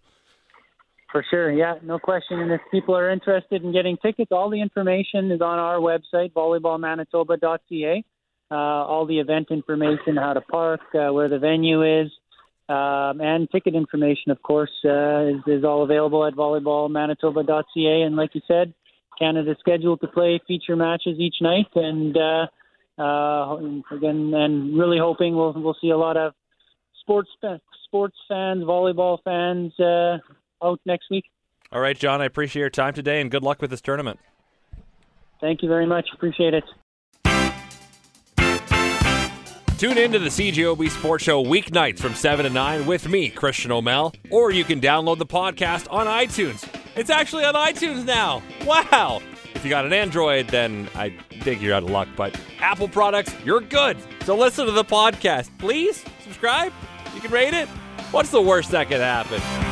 For 1.10 1.24
sure, 1.28 1.52
yeah, 1.52 1.74
no 1.82 1.98
question. 1.98 2.40
And 2.40 2.50
if 2.52 2.60
people 2.70 2.96
are 2.96 3.10
interested 3.10 3.62
in 3.62 3.72
getting 3.72 3.98
tickets, 3.98 4.32
all 4.32 4.48
the 4.48 4.62
information 4.62 5.30
is 5.30 5.42
on 5.42 5.58
our 5.58 5.76
website, 5.76 6.32
volleyballmanitoba.ca. 6.32 8.04
uh, 8.50 8.54
all 8.54 9.06
the 9.06 9.18
event 9.18 9.48
information, 9.50 10.16
how 10.16 10.32
to 10.32 10.40
park, 10.40 10.80
uh, 10.94 11.12
where 11.12 11.28
the 11.28 11.38
venue 11.38 11.82
is, 11.82 12.10
um, 12.70 13.20
and 13.20 13.50
ticket 13.50 13.74
information, 13.74 14.30
of 14.30 14.40
course, 14.42 14.70
uh, 14.86 15.24
is, 15.24 15.42
is 15.46 15.64
all 15.64 15.82
available 15.82 16.24
at 16.24 16.32
volleyballmanitoba.ca. 16.34 18.02
And 18.02 18.16
like 18.16 18.34
you 18.34 18.40
said, 18.48 18.72
Canada's 19.18 19.58
scheduled 19.60 20.00
to 20.00 20.08
play 20.08 20.40
feature 20.48 20.76
matches 20.76 21.18
each 21.18 21.36
night, 21.42 21.68
and 21.74 22.16
uh, 22.16 22.46
uh, 22.98 23.56
again, 23.90 24.32
and 24.34 24.78
really 24.78 24.98
hoping 24.98 25.34
we'll 25.34 25.52
we'll 25.52 25.76
see 25.80 25.90
a 25.90 25.96
lot 25.96 26.16
of 26.16 26.32
sports 27.00 27.30
sports 27.84 28.16
fans, 28.28 28.64
volleyball 28.64 29.18
fans 29.24 29.72
uh, 29.78 30.18
out 30.64 30.80
next 30.86 31.06
week. 31.10 31.24
All 31.70 31.80
right, 31.80 31.96
John, 31.96 32.20
I 32.20 32.26
appreciate 32.26 32.60
your 32.60 32.70
time 32.70 32.94
today, 32.94 33.20
and 33.20 33.30
good 33.30 33.42
luck 33.42 33.60
with 33.60 33.70
this 33.70 33.80
tournament. 33.80 34.18
Thank 35.40 35.62
you 35.62 35.68
very 35.68 35.86
much. 35.86 36.06
Appreciate 36.14 36.54
it. 36.54 36.64
Tune 39.78 39.98
in 39.98 40.12
to 40.12 40.20
the 40.20 40.28
CJOB 40.28 40.90
Sports 40.90 41.24
Show 41.24 41.42
weeknights 41.42 41.98
from 41.98 42.14
7 42.14 42.44
to 42.44 42.50
9 42.50 42.86
with 42.86 43.08
me, 43.08 43.28
Christian 43.28 43.72
O'Mel, 43.72 44.14
or 44.30 44.52
you 44.52 44.62
can 44.62 44.80
download 44.80 45.18
the 45.18 45.26
podcast 45.26 45.88
on 45.90 46.06
iTunes. 46.06 46.68
It's 46.94 47.10
actually 47.10 47.44
on 47.44 47.54
iTunes 47.54 48.04
now. 48.04 48.42
Wow. 48.64 49.20
If 49.62 49.66
you 49.66 49.70
got 49.70 49.86
an 49.86 49.92
Android, 49.92 50.48
then 50.48 50.88
I 50.96 51.10
think 51.42 51.62
you're 51.62 51.72
out 51.72 51.84
of 51.84 51.90
luck, 51.90 52.08
but 52.16 52.36
Apple 52.58 52.88
products, 52.88 53.32
you're 53.44 53.60
good. 53.60 53.96
So 54.24 54.36
listen 54.36 54.66
to 54.66 54.72
the 54.72 54.82
podcast. 54.84 55.56
Please 55.58 56.04
subscribe. 56.24 56.72
You 57.14 57.20
can 57.20 57.30
rate 57.30 57.54
it. 57.54 57.68
What's 58.10 58.30
the 58.30 58.42
worst 58.42 58.72
that 58.72 58.88
could 58.88 59.00
happen? 59.00 59.71